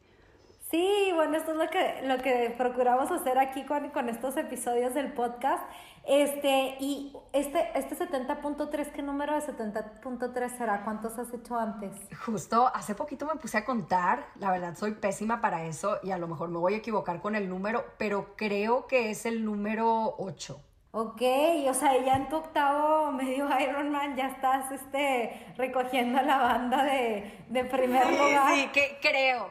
Sí, 0.71 1.11
bueno, 1.13 1.37
esto 1.37 1.51
es 1.51 1.57
lo 1.57 1.69
que, 1.69 2.01
lo 2.07 2.17
que 2.23 2.55
procuramos 2.57 3.11
hacer 3.11 3.37
aquí 3.37 3.65
con, 3.65 3.91
con 3.91 4.09
estos 4.09 4.35
episodios 4.35 4.95
del 4.95 5.13
podcast. 5.13 5.63
Este, 6.07 6.77
y 6.79 7.15
este, 7.33 7.69
este 7.75 7.95
70.3, 7.95 8.93
¿qué 8.93 9.03
número 9.03 9.35
de 9.35 9.41
70.3 9.41 10.57
será? 10.57 10.83
¿Cuántos 10.83 11.19
has 11.19 11.31
hecho 11.31 11.55
antes? 11.55 11.91
Justo, 12.25 12.71
hace 12.73 12.95
poquito 12.95 13.27
me 13.27 13.35
puse 13.35 13.59
a 13.59 13.63
contar, 13.63 14.25
la 14.39 14.49
verdad 14.49 14.75
soy 14.75 14.93
pésima 14.93 15.39
para 15.39 15.65
eso 15.65 15.99
y 16.01 16.09
a 16.09 16.17
lo 16.17 16.27
mejor 16.27 16.49
me 16.49 16.57
voy 16.57 16.73
a 16.73 16.77
equivocar 16.77 17.21
con 17.21 17.35
el 17.35 17.47
número, 17.47 17.85
pero 17.99 18.33
creo 18.35 18.87
que 18.87 19.11
es 19.11 19.27
el 19.27 19.45
número 19.45 20.15
8. 20.17 20.59
Ok, 20.97 21.21
o 21.67 21.73
sea, 21.73 22.01
ya 22.05 22.15
en 22.15 22.29
tu 22.29 22.37
octavo 22.37 23.11
medio 23.11 23.49
Ironman 23.59 24.15
ya 24.15 24.27
estás 24.27 24.71
este, 24.71 25.53
recogiendo 25.57 26.21
la 26.21 26.37
banda 26.37 26.85
de, 26.85 27.33
de 27.49 27.65
primer 27.65 28.09
lugar. 28.13 28.55
Sí, 28.55 28.67
que, 28.67 28.97
creo. 29.01 29.49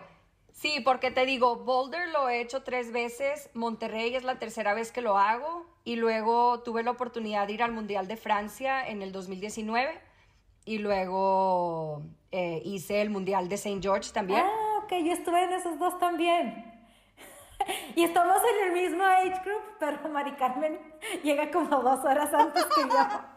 Sí, 0.53 0.81
porque 0.83 1.11
te 1.11 1.27
digo, 1.27 1.57
Boulder 1.57 2.09
lo 2.09 2.31
he 2.31 2.41
hecho 2.41 2.63
tres 2.63 2.93
veces, 2.93 3.51
Monterrey 3.53 4.15
es 4.15 4.25
la 4.25 4.39
tercera 4.39 4.73
vez 4.73 4.91
que 4.91 5.03
lo 5.03 5.19
hago 5.19 5.67
y 5.85 5.97
luego 5.97 6.63
tuve 6.63 6.83
la 6.83 6.93
oportunidad 6.93 7.47
de 7.47 7.53
ir 7.53 7.63
al 7.63 7.73
Mundial 7.73 8.09
de 8.09 8.17
Francia 8.17 8.89
en 8.89 9.03
el 9.03 9.13
2019 9.13 10.01
y 10.65 10.79
luego 10.79 12.01
eh, 12.33 12.63
hice 12.65 13.03
el 13.03 13.11
Mundial 13.11 13.51
de 13.51 13.57
St. 13.57 13.81
George 13.83 14.13
también. 14.15 14.41
Ah, 14.43 14.81
ok, 14.83 14.93
yo 15.05 15.13
estuve 15.13 15.45
en 15.45 15.53
esos 15.53 15.79
dos 15.79 15.99
también. 15.99 16.74
Y 17.97 18.05
estamos 18.05 18.37
en 18.37 18.67
el 18.69 18.83
mismo 18.83 19.05
age 19.05 19.41
group, 19.45 19.63
pero 19.79 20.09
Mari 20.09 20.33
Carmen 20.33 20.79
llega 21.23 21.51
como 21.51 21.81
dos 21.81 22.05
horas 22.05 22.33
antes 22.35 22.65
que 22.65 22.83
yo. 22.83 23.35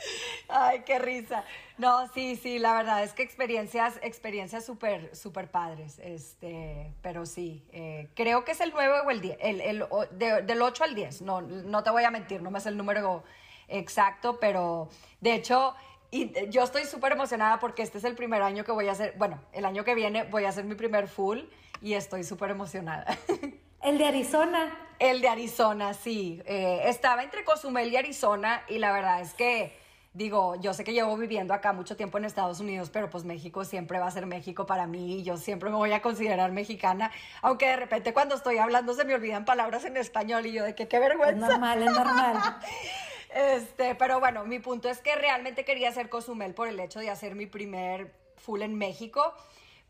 Ay, 0.48 0.82
qué 0.84 0.98
risa. 0.98 1.44
No, 1.78 2.06
sí, 2.08 2.36
sí, 2.36 2.58
la 2.58 2.74
verdad 2.74 3.02
es 3.02 3.12
que 3.12 3.22
experiencias, 3.22 3.98
experiencias 4.02 4.64
súper, 4.64 5.14
súper 5.14 5.50
padres. 5.50 5.98
Este, 5.98 6.92
pero 7.02 7.26
sí, 7.26 7.66
eh, 7.72 8.08
creo 8.14 8.44
que 8.44 8.52
es 8.52 8.60
el 8.60 8.72
9 8.72 9.00
o 9.06 9.10
el 9.10 9.20
10, 9.20 9.38
el, 9.40 9.60
el, 9.60 9.86
del 10.12 10.62
8 10.62 10.84
al 10.84 10.94
10. 10.94 11.22
No, 11.22 11.40
no 11.40 11.82
te 11.82 11.90
voy 11.90 12.04
a 12.04 12.10
mentir, 12.10 12.42
no 12.42 12.50
me 12.50 12.60
sé 12.60 12.68
el 12.68 12.76
número 12.76 13.24
exacto, 13.68 14.38
pero 14.38 14.88
de 15.20 15.34
hecho, 15.34 15.74
y 16.10 16.32
yo 16.50 16.62
estoy 16.62 16.84
súper 16.84 17.12
emocionada 17.12 17.58
porque 17.58 17.82
este 17.82 17.98
es 17.98 18.04
el 18.04 18.14
primer 18.14 18.42
año 18.42 18.64
que 18.64 18.72
voy 18.72 18.88
a 18.88 18.92
hacer, 18.92 19.14
bueno, 19.18 19.40
el 19.52 19.64
año 19.64 19.84
que 19.84 19.94
viene 19.94 20.24
voy 20.24 20.44
a 20.44 20.50
hacer 20.50 20.64
mi 20.64 20.74
primer 20.74 21.08
full 21.08 21.40
y 21.80 21.94
estoy 21.94 22.24
súper 22.24 22.50
emocionada. 22.50 23.06
El 23.82 23.98
de 23.98 24.06
Arizona. 24.06 24.76
El 24.98 25.20
de 25.20 25.28
Arizona, 25.28 25.94
sí. 25.94 26.42
Eh, 26.46 26.80
estaba 26.86 27.22
entre 27.22 27.44
Cozumel 27.44 27.92
y 27.92 27.96
Arizona 27.96 28.62
y 28.68 28.78
la 28.78 28.90
verdad 28.92 29.20
es 29.20 29.34
que, 29.34 29.78
digo, 30.12 30.56
yo 30.56 30.74
sé 30.74 30.82
que 30.82 30.92
llevo 30.92 31.16
viviendo 31.16 31.54
acá 31.54 31.72
mucho 31.72 31.96
tiempo 31.96 32.18
en 32.18 32.24
Estados 32.24 32.58
Unidos, 32.58 32.90
pero 32.90 33.10
pues 33.10 33.24
México 33.24 33.64
siempre 33.64 34.00
va 34.00 34.06
a 34.06 34.10
ser 34.10 34.26
México 34.26 34.66
para 34.66 34.86
mí 34.86 35.18
y 35.18 35.22
yo 35.22 35.36
siempre 35.36 35.70
me 35.70 35.76
voy 35.76 35.92
a 35.92 36.02
considerar 36.02 36.50
mexicana, 36.50 37.12
aunque 37.42 37.66
de 37.66 37.76
repente 37.76 38.12
cuando 38.12 38.34
estoy 38.34 38.58
hablando 38.58 38.92
se 38.94 39.04
me 39.04 39.14
olvidan 39.14 39.44
palabras 39.44 39.84
en 39.84 39.96
español 39.98 40.46
y 40.46 40.52
yo 40.52 40.64
de 40.64 40.74
que 40.74 40.88
qué 40.88 40.98
vergüenza. 40.98 41.46
Es 41.46 41.52
normal, 41.52 41.82
es 41.82 41.92
normal. 41.92 42.56
Este, 43.34 43.94
pero 43.94 44.20
bueno, 44.20 44.44
mi 44.44 44.58
punto 44.58 44.88
es 44.88 45.00
que 45.00 45.14
realmente 45.14 45.64
quería 45.64 45.88
hacer 45.88 46.08
Cozumel 46.08 46.54
por 46.54 46.68
el 46.68 46.78
hecho 46.80 47.00
de 47.00 47.10
hacer 47.10 47.34
mi 47.34 47.46
primer 47.46 48.12
full 48.36 48.62
en 48.62 48.76
México. 48.76 49.34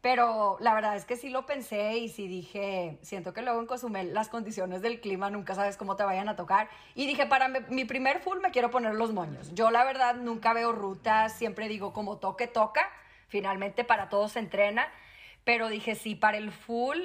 Pero 0.03 0.57
la 0.61 0.73
verdad 0.75 0.95
es 0.95 1.05
que 1.05 1.17
sí 1.17 1.31
lo 1.31 1.47
pensé 1.47 1.97
y 1.97 2.09
sí 2.09 2.29
dije, 2.29 2.99
siento 3.03 3.33
que 3.33 3.43
luego 3.43 3.59
en 3.59 3.67
Cozumel 3.67 4.15
las 4.15 4.29
condiciones 4.29 4.81
del 4.81 5.01
clima 5.01 5.31
nunca 5.31 5.55
sabes 5.55 5.77
cómo 5.77 5.97
te 5.97 6.05
vayan 6.05 6.29
a 6.29 6.37
tocar. 6.37 6.69
Y 6.95 7.07
dije, 7.07 7.27
para 7.27 7.49
mi 7.49 7.85
primer 7.87 8.21
full 8.21 8.39
me 8.39 8.53
quiero 8.53 8.71
poner 8.71 8.95
los 8.95 9.13
moños. 9.13 9.53
Yo 9.55 9.71
la 9.71 9.85
verdad 9.85 10.15
nunca 10.15 10.53
veo 10.53 10.71
rutas, 10.71 11.33
siempre 11.33 11.67
digo 11.67 11.93
como 11.93 12.19
toque, 12.19 12.47
toca. 12.47 12.89
Finalmente 13.27 13.83
para 13.83 14.09
todos 14.09 14.33
se 14.33 14.39
entrena. 14.39 14.87
Pero 15.43 15.69
dije, 15.69 15.97
sí, 15.97 16.15
para 16.15 16.37
el 16.37 16.53
full 16.53 16.99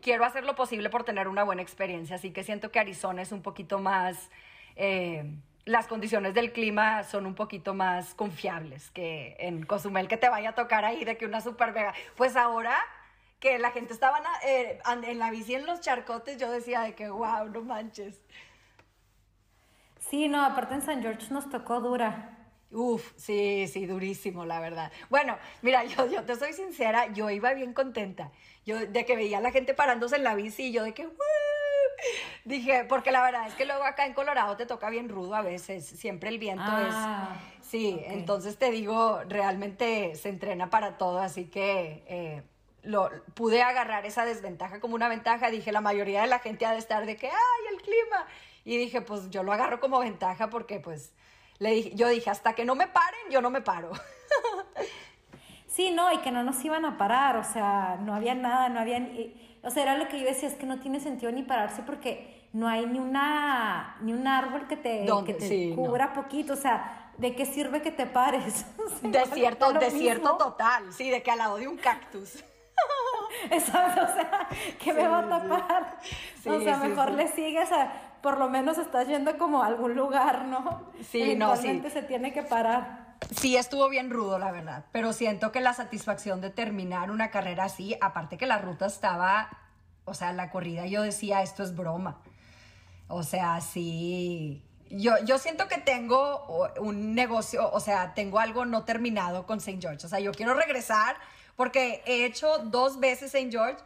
quiero 0.00 0.24
hacer 0.24 0.44
lo 0.44 0.54
posible 0.54 0.88
por 0.88 1.04
tener 1.04 1.28
una 1.28 1.44
buena 1.44 1.60
experiencia. 1.62 2.16
Así 2.16 2.30
que 2.30 2.42
siento 2.42 2.70
que 2.70 2.78
Arizona 2.78 3.22
es 3.22 3.32
un 3.32 3.42
poquito 3.42 3.80
más... 3.80 4.30
Eh, 4.76 5.24
las 5.64 5.86
condiciones 5.86 6.34
del 6.34 6.52
clima 6.52 7.04
son 7.04 7.26
un 7.26 7.34
poquito 7.34 7.74
más 7.74 8.14
confiables 8.14 8.90
que 8.90 9.36
en 9.38 9.64
Cozumel 9.64 10.08
que 10.08 10.16
te 10.16 10.28
vaya 10.28 10.50
a 10.50 10.54
tocar 10.54 10.84
ahí 10.84 11.04
de 11.04 11.16
que 11.16 11.26
una 11.26 11.40
super 11.40 11.72
vega. 11.72 11.94
Pues 12.16 12.36
ahora 12.36 12.76
que 13.38 13.58
la 13.58 13.70
gente 13.70 13.92
estaba 13.92 14.22
eh, 14.44 14.80
en 14.86 15.18
la 15.18 15.30
bici 15.30 15.54
en 15.54 15.66
los 15.66 15.80
charcotes, 15.80 16.36
yo 16.38 16.50
decía 16.50 16.82
de 16.82 16.94
que 16.94 17.08
wow, 17.08 17.48
no 17.48 17.62
manches. 17.62 18.20
Sí, 19.98 20.28
no, 20.28 20.44
aparte 20.44 20.74
en 20.74 20.82
San 20.82 21.02
George 21.02 21.28
nos 21.30 21.48
tocó 21.48 21.80
dura. 21.80 22.36
Uf, 22.72 23.12
sí, 23.16 23.66
sí, 23.66 23.86
durísimo, 23.86 24.44
la 24.44 24.60
verdad. 24.60 24.92
Bueno, 25.08 25.36
mira, 25.62 25.84
yo, 25.86 26.06
yo 26.06 26.24
te 26.24 26.36
soy 26.36 26.52
sincera, 26.52 27.12
yo 27.12 27.30
iba 27.30 27.52
bien 27.54 27.72
contenta. 27.72 28.30
Yo 28.64 28.78
de 28.86 29.04
que 29.04 29.16
veía 29.16 29.38
a 29.38 29.40
la 29.40 29.50
gente 29.50 29.74
parándose 29.74 30.16
en 30.16 30.24
la 30.24 30.34
bici 30.34 30.64
y 30.64 30.72
yo 30.72 30.84
de 30.84 30.92
que, 30.92 31.08
Dije, 32.44 32.84
porque 32.84 33.12
la 33.12 33.22
verdad 33.22 33.46
es 33.46 33.54
que 33.54 33.64
luego 33.64 33.84
acá 33.84 34.06
en 34.06 34.14
Colorado 34.14 34.56
te 34.56 34.66
toca 34.66 34.90
bien 34.90 35.08
rudo 35.08 35.34
a 35.34 35.42
veces, 35.42 35.86
siempre 35.86 36.30
el 36.30 36.38
viento 36.38 36.78
es... 36.78 36.94
Ah, 36.94 37.36
sí, 37.60 38.00
entonces 38.06 38.58
te 38.58 38.70
digo, 38.70 39.20
realmente 39.28 40.14
se 40.14 40.28
entrena 40.28 40.70
para 40.70 40.96
todo, 40.98 41.20
así 41.20 41.46
que 41.46 42.02
eh, 42.06 42.42
lo, 42.82 43.10
pude 43.34 43.62
agarrar 43.62 44.06
esa 44.06 44.24
desventaja 44.24 44.80
como 44.80 44.94
una 44.94 45.08
ventaja. 45.08 45.50
Dije, 45.50 45.72
la 45.72 45.80
mayoría 45.80 46.22
de 46.22 46.28
la 46.28 46.38
gente 46.38 46.66
ha 46.66 46.72
de 46.72 46.78
estar 46.78 47.06
de 47.06 47.16
que, 47.16 47.26
¡ay, 47.26 47.74
el 47.74 47.82
clima! 47.82 48.26
Y 48.64 48.76
dije, 48.76 49.00
pues 49.00 49.30
yo 49.30 49.42
lo 49.42 49.52
agarro 49.52 49.80
como 49.80 50.00
ventaja 50.00 50.50
porque 50.50 50.80
pues 50.80 51.12
le 51.58 51.70
dije, 51.72 51.94
yo 51.94 52.08
dije, 52.08 52.30
hasta 52.30 52.54
que 52.54 52.64
no 52.64 52.74
me 52.74 52.86
paren, 52.86 53.30
yo 53.30 53.40
no 53.40 53.50
me 53.50 53.60
paro. 53.60 53.92
Sí, 55.70 55.92
no, 55.92 56.12
y 56.12 56.18
que 56.18 56.32
no 56.32 56.42
nos 56.42 56.62
iban 56.64 56.84
a 56.84 56.98
parar, 56.98 57.36
o 57.36 57.44
sea, 57.44 57.96
no 58.02 58.12
había 58.12 58.34
nada, 58.34 58.68
no 58.68 58.80
había... 58.80 58.98
O 59.62 59.70
sea, 59.70 59.82
era 59.82 59.96
lo 59.96 60.08
que 60.08 60.18
yo 60.18 60.26
decía, 60.26 60.48
es 60.48 60.54
que 60.54 60.66
no 60.66 60.80
tiene 60.80 61.00
sentido 61.00 61.30
ni 61.32 61.42
pararse 61.42 61.82
porque 61.82 62.48
no 62.52 62.66
hay 62.68 62.86
ni 62.86 62.98
una 62.98 63.96
ni 64.00 64.12
un 64.12 64.26
árbol 64.26 64.66
que 64.66 64.76
te, 64.76 65.06
que 65.26 65.34
te 65.34 65.74
cubra 65.74 66.12
poquito, 66.12 66.54
o 66.54 66.56
sea, 66.56 67.12
¿de 67.18 67.34
qué 67.34 67.44
sirve 67.44 67.82
que 67.82 67.92
te 67.92 68.06
pares? 68.06 68.64
desierto, 69.02 69.72
desierto 69.74 70.36
total, 70.36 70.92
sí, 70.92 71.10
de 71.10 71.22
que 71.22 71.30
al 71.30 71.38
lado 71.38 71.56
de 71.56 71.68
un 71.68 71.76
cactus. 71.76 72.42
Exacto, 73.50 74.02
o 74.02 74.14
sea, 74.14 74.48
¿qué 74.78 74.92
me 74.92 75.06
va 75.06 75.20
a 75.20 75.28
tapar? 75.28 75.98
o 76.46 76.60
sea, 76.60 76.78
mejor 76.78 77.12
le 77.12 77.28
sigues 77.28 77.70
a, 77.70 77.92
por 78.22 78.38
lo 78.38 78.48
menos 78.48 78.78
estás 78.78 79.06
yendo 79.06 79.36
como 79.38 79.62
a 79.62 79.66
algún 79.66 79.94
lugar, 79.94 80.46
¿no? 80.46 80.90
Sí, 81.10 81.36
no, 81.36 81.56
sí. 81.56 81.82
se 81.90 82.02
tiene 82.02 82.32
que 82.32 82.42
parar. 82.42 82.99
Sí, 83.36 83.56
estuvo 83.56 83.88
bien 83.88 84.10
rudo, 84.10 84.38
la 84.38 84.50
verdad, 84.50 84.86
pero 84.92 85.12
siento 85.12 85.52
que 85.52 85.60
la 85.60 85.74
satisfacción 85.74 86.40
de 86.40 86.50
terminar 86.50 87.10
una 87.10 87.30
carrera 87.30 87.64
así, 87.64 87.96
aparte 88.00 88.36
que 88.38 88.46
la 88.46 88.58
ruta 88.58 88.86
estaba, 88.86 89.50
o 90.04 90.14
sea, 90.14 90.32
la 90.32 90.50
corrida, 90.50 90.86
yo 90.86 91.02
decía, 91.02 91.42
esto 91.42 91.62
es 91.62 91.76
broma. 91.76 92.20
O 93.08 93.22
sea, 93.22 93.60
sí, 93.60 94.62
yo, 94.90 95.12
yo 95.24 95.38
siento 95.38 95.68
que 95.68 95.78
tengo 95.78 96.68
un 96.80 97.14
negocio, 97.14 97.70
o 97.72 97.80
sea, 97.80 98.14
tengo 98.14 98.40
algo 98.40 98.64
no 98.64 98.84
terminado 98.84 99.46
con 99.46 99.58
St. 99.58 99.78
George. 99.80 100.06
O 100.06 100.08
sea, 100.08 100.20
yo 100.20 100.32
quiero 100.32 100.54
regresar 100.54 101.16
porque 101.56 102.02
he 102.06 102.24
hecho 102.24 102.58
dos 102.58 102.98
veces 102.98 103.34
St. 103.34 103.50
George 103.50 103.78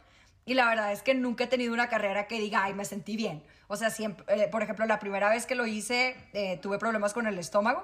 y 0.45 0.53
la 0.55 0.67
verdad 0.67 0.91
es 0.91 1.01
que 1.01 1.13
nunca 1.13 1.43
he 1.43 1.47
tenido 1.47 1.73
una 1.73 1.89
carrera 1.89 2.27
que 2.27 2.39
diga, 2.39 2.63
ay, 2.63 2.73
me 2.73 2.85
sentí 2.85 3.15
bien. 3.15 3.43
O 3.67 3.75
sea, 3.75 3.89
siempre, 3.89 4.25
eh, 4.43 4.47
por 4.47 4.63
ejemplo, 4.63 4.85
la 4.85 4.99
primera 4.99 5.29
vez 5.29 5.45
que 5.45 5.55
lo 5.55 5.65
hice, 5.65 6.15
eh, 6.33 6.57
tuve 6.61 6.77
problemas 6.77 7.13
con 7.13 7.27
el 7.27 7.37
estómago. 7.37 7.83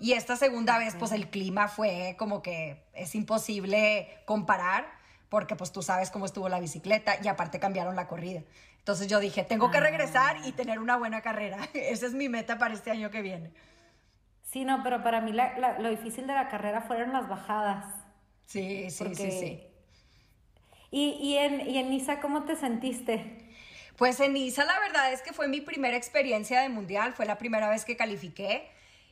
Y 0.00 0.12
esta 0.14 0.34
segunda 0.36 0.78
vez, 0.78 0.96
pues 0.98 1.12
el 1.12 1.28
clima 1.28 1.68
fue 1.68 2.16
como 2.18 2.42
que 2.42 2.82
es 2.94 3.14
imposible 3.14 4.08
comparar, 4.24 4.86
porque 5.28 5.56
pues 5.56 5.72
tú 5.72 5.82
sabes 5.82 6.10
cómo 6.10 6.24
estuvo 6.24 6.48
la 6.48 6.58
bicicleta 6.58 7.16
y 7.22 7.28
aparte 7.28 7.60
cambiaron 7.60 7.94
la 7.96 8.08
corrida. 8.08 8.42
Entonces 8.78 9.08
yo 9.08 9.20
dije, 9.20 9.44
tengo 9.44 9.70
que 9.70 9.76
ah. 9.76 9.82
regresar 9.82 10.38
y 10.46 10.52
tener 10.52 10.78
una 10.78 10.96
buena 10.96 11.20
carrera. 11.20 11.58
Esa 11.74 12.06
es 12.06 12.14
mi 12.14 12.30
meta 12.30 12.58
para 12.58 12.72
este 12.72 12.90
año 12.90 13.10
que 13.10 13.20
viene. 13.20 13.52
Sí, 14.42 14.64
no, 14.64 14.82
pero 14.82 15.02
para 15.02 15.20
mí 15.20 15.32
lo 15.32 15.90
difícil 15.90 16.26
de 16.26 16.32
la 16.32 16.48
carrera 16.48 16.80
fueron 16.80 17.12
las 17.12 17.28
bajadas. 17.28 17.84
Sí, 18.46 18.90
sí, 18.90 19.14
sí, 19.14 19.30
sí. 19.30 19.60
¿Y, 20.90 21.10
y, 21.20 21.36
en, 21.36 21.68
¿Y 21.68 21.78
en 21.78 21.90
Nisa 21.90 22.20
cómo 22.20 22.44
te 22.44 22.56
sentiste? 22.56 23.48
Pues 23.96 24.18
en 24.18 24.32
Nisa 24.32 24.64
la 24.64 24.80
verdad 24.80 25.12
es 25.12 25.20
que 25.20 25.34
fue 25.34 25.46
mi 25.46 25.60
primera 25.60 25.96
experiencia 25.96 26.62
de 26.62 26.70
mundial, 26.70 27.12
fue 27.12 27.26
la 27.26 27.36
primera 27.36 27.68
vez 27.68 27.84
que 27.84 27.96
califiqué 27.96 28.68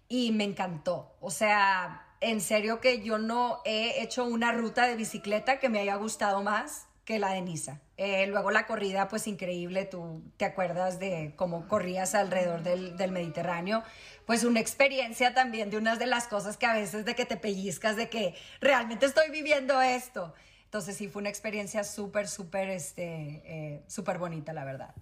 y 0.09 0.33
me 0.33 0.45
encantó. 0.45 1.17
O 1.21 1.31
sea, 1.31 2.07
en 2.21 2.41
serio 2.41 2.81
que 2.81 3.03
yo 3.03 3.19
no 3.19 3.61
he 3.65 4.03
hecho 4.03 4.25
una 4.25 4.53
ruta 4.53 4.87
de 4.87 4.97
bicicleta 4.97 5.59
que 5.59 5.69
me 5.69 5.81
haya 5.81 5.97
gustado 5.97 6.43
más 6.43 6.87
que 7.05 7.19
la 7.19 7.33
de 7.33 7.41
Niza. 7.41 7.81
Eh, 7.97 8.27
luego 8.27 8.51
la 8.51 8.67
corrida, 8.67 9.09
pues 9.09 9.27
increíble, 9.27 9.87
tú 9.87 10.23
te 10.37 10.45
acuerdas 10.45 10.99
de 10.99 11.33
cómo 11.37 11.67
corrías 11.67 12.15
alrededor 12.15 12.63
del, 12.63 13.11
Mediterráneo, 13.11 13.83
pues 14.27 14.45
una 14.45 14.61
experiencia 14.61 15.33
también 15.33 15.71
de 15.71 15.79
unas 15.79 15.99
de 15.99 16.05
las 16.05 16.29
cosas 16.29 16.59
que 16.59 16.67
a 16.67 16.75
veces 16.75 17.07
de 17.07 17.15
que 17.15 17.25
te 17.25 17.39
pellizcas, 17.39 17.97
de 17.97 18.11
que 18.11 18.35
realmente 18.61 19.07
estoy 19.07 19.31
viviendo 19.31 19.81
esto. 19.81 20.35
Entonces 20.65 20.99
sí, 20.99 21.09
fue 21.09 21.21
una 21.21 21.31
experiencia 21.31 21.83
súper, 21.83 22.29
súper, 22.29 22.69
este, 22.69 23.43
eh, 23.47 23.83
súper 23.87 24.19
bonita, 24.19 24.53
la 24.53 24.67
verdad. 24.67 24.95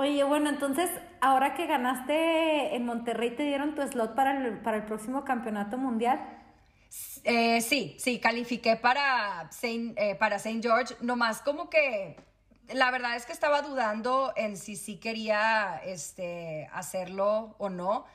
Oye, 0.00 0.24
bueno, 0.24 0.48
entonces, 0.48 0.88
ahora 1.20 1.52
que 1.52 1.66
ganaste 1.66 2.74
en 2.74 2.86
Monterrey, 2.86 3.36
¿te 3.36 3.42
dieron 3.42 3.74
tu 3.74 3.82
slot 3.82 4.14
para 4.14 4.34
el, 4.34 4.56
para 4.60 4.78
el 4.78 4.84
próximo 4.84 5.26
campeonato 5.26 5.76
mundial? 5.76 6.18
Eh, 7.24 7.60
sí, 7.60 7.96
sí, 7.98 8.18
califiqué 8.18 8.76
para 8.76 9.50
Saint, 9.52 9.98
eh, 9.98 10.14
para 10.14 10.38
Saint 10.38 10.62
George, 10.64 10.94
nomás 11.02 11.42
como 11.42 11.68
que 11.68 12.16
la 12.72 12.90
verdad 12.90 13.14
es 13.14 13.26
que 13.26 13.34
estaba 13.34 13.60
dudando 13.60 14.32
en 14.36 14.56
si 14.56 14.74
sí 14.74 14.96
quería 14.96 15.82
este, 15.84 16.70
hacerlo 16.72 17.54
o 17.58 17.68
no, 17.68 18.06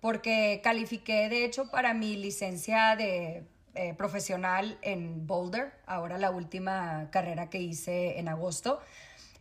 porque 0.00 0.62
califiqué 0.64 1.28
de 1.28 1.44
hecho 1.44 1.70
para 1.70 1.92
mi 1.92 2.16
licencia 2.16 2.96
de 2.96 3.46
eh, 3.74 3.92
profesional 3.92 4.78
en 4.80 5.26
Boulder, 5.26 5.74
ahora 5.84 6.16
la 6.16 6.30
última 6.30 7.10
carrera 7.10 7.50
que 7.50 7.58
hice 7.58 8.18
en 8.18 8.28
agosto. 8.28 8.80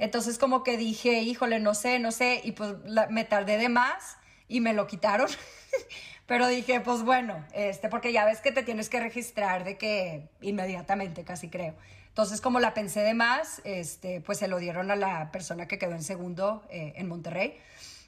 Entonces 0.04 0.38
como 0.38 0.66
que 0.66 0.76
dije, 0.76 1.22
híjole, 1.22 1.62
no 1.62 1.74
sé, 1.74 1.98
no 1.98 2.12
sé, 2.12 2.42
y 2.44 2.52
pues 2.52 2.76
me 3.10 3.24
tardé 3.24 3.58
de 3.58 3.70
más 3.70 4.18
y 4.50 4.60
me 4.60 4.74
lo 4.74 4.86
quitaron. 4.86 5.30
Pero 6.28 6.50
dije, 6.50 6.82
pues 6.82 7.04
bueno, 7.04 7.42
este, 7.54 7.88
porque 7.88 8.12
ya 8.12 8.26
ves 8.26 8.42
que 8.42 8.52
te 8.52 8.64
tienes 8.64 8.90
que 8.90 9.00
registrar 9.00 9.64
de 9.64 9.78
que 9.78 10.28
inmediatamente, 10.42 11.24
casi 11.24 11.48
creo. 11.48 11.74
Entonces, 12.10 12.42
como 12.42 12.60
la 12.60 12.74
pensé 12.74 13.00
de 13.00 13.14
más, 13.14 13.62
este, 13.64 14.20
pues 14.20 14.40
se 14.40 14.50
lo 14.50 14.60
dieron 14.60 14.92
a 14.92 14.98
la 14.98 15.32
persona 15.32 15.70
que 15.70 15.78
quedó 15.78 15.94
en 15.94 16.04
segundo 16.04 16.64
eh, 16.70 16.92
en 16.98 17.08
Monterrey. 17.08 17.58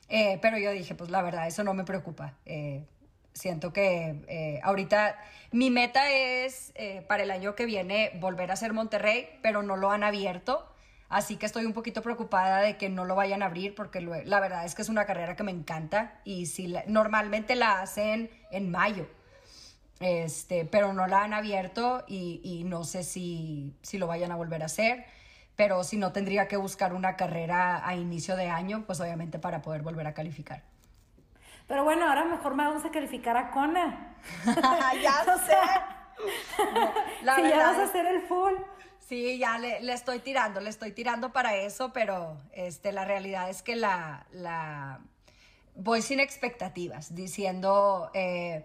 Eh, 0.10 0.38
pero 0.42 0.58
yo 0.58 0.72
dije, 0.72 0.96
pues 0.96 1.10
la 1.10 1.22
verdad, 1.22 1.48
eso 1.48 1.64
no 1.64 1.74
me 1.74 1.86
preocupa. 1.86 2.34
Eh, 2.46 2.84
siento 3.32 3.72
que 3.72 4.60
ahorita 4.64 5.18
mi 5.54 5.70
meta 5.70 6.12
es 6.12 6.74
para 7.08 7.24
el 7.24 7.32
año 7.32 7.56
que 7.56 7.66
viene 7.66 8.12
volver 8.16 8.52
a 8.52 8.58
ser 8.58 8.74
Monterrey, 8.74 9.30
pero 9.42 9.64
no 9.64 9.78
lo 9.78 9.92
han 9.92 10.04
abierto. 10.04 10.75
Así 11.10 11.38
que 11.38 11.46
estoy 11.46 11.65
un 11.65 11.74
poquito 11.74 12.02
preocupada 12.02 12.60
de 12.62 12.78
que 12.78 12.89
no 12.89 13.06
lo 13.06 13.15
vayan 13.15 13.44
a 13.44 13.46
abrir 13.46 13.76
porque 13.76 14.02
la 14.02 14.39
verdad 14.39 14.65
es 14.65 14.76
que 14.76 14.82
es 14.82 14.89
una 14.89 15.06
carrera 15.06 15.36
que 15.36 15.44
me 15.44 15.52
encanta 15.52 16.20
y 16.24 16.48
si 16.48 16.74
normalmente 16.88 17.56
la 17.56 17.82
hacen 17.82 18.30
en 18.52 18.72
mayo. 18.72 19.08
este, 20.00 20.65
pero 20.65 20.94
no 20.94 21.08
la 21.08 21.24
han 21.24 21.34
abierto 21.34 22.04
y, 22.08 22.41
y 22.44 22.63
no 22.65 22.84
sé 22.84 23.04
si, 23.04 23.76
si 23.82 23.98
lo 23.98 24.08
vayan 24.08 24.32
a 24.32 24.36
volver 24.36 24.62
a 24.63 24.65
hacer 24.65 25.06
pero 25.56 25.84
si 25.84 25.98
no 25.98 26.12
tendría 26.12 26.48
que 26.48 26.58
buscar 26.58 26.94
una 26.94 27.15
carrera 27.15 27.88
a 27.88 27.96
inicio 27.96 28.36
de 28.36 28.50
año, 28.50 28.84
pues 28.86 29.00
obviamente 29.00 29.39
para 29.39 29.62
poder 29.62 29.82
volver 29.82 30.08
a 30.08 30.13
calificar. 30.13 30.63
Pero 31.68 31.84
bueno, 31.84 32.08
ahora 32.08 32.26
mejor 32.26 32.56
me 32.56 32.63
vamos 32.63 32.86
a 32.86 32.91
calificar 32.91 33.38
a 33.38 33.52
Kona. 33.52 34.15
ya 35.02 35.24
lo 35.26 35.38
sé. 35.39 35.58
la 37.24 37.41
ya 37.41 37.58
vas 37.58 37.78
a 37.78 37.84
hacer 37.86 38.06
el 38.06 38.22
full. 38.24 38.54
Sí, 39.08 39.38
ya 39.38 39.60
le, 39.60 39.82
le, 39.82 39.94
estoy 39.94 40.18
tirando, 40.18 40.60
le 40.62 40.70
estoy 40.72 40.91
tirando 40.91 41.32
para 41.32 41.56
eso, 41.56 41.94
pero 41.94 42.41
este, 42.54 42.91
la 42.91 43.06
realidad 43.06 43.52
es 43.52 43.62
que 43.62 43.76
la, 43.76 44.26
la 44.32 45.00
voy 45.76 46.02
sin 46.02 46.20
expectativas, 46.20 47.13
diciendo, 47.13 48.10
eh, 48.15 48.63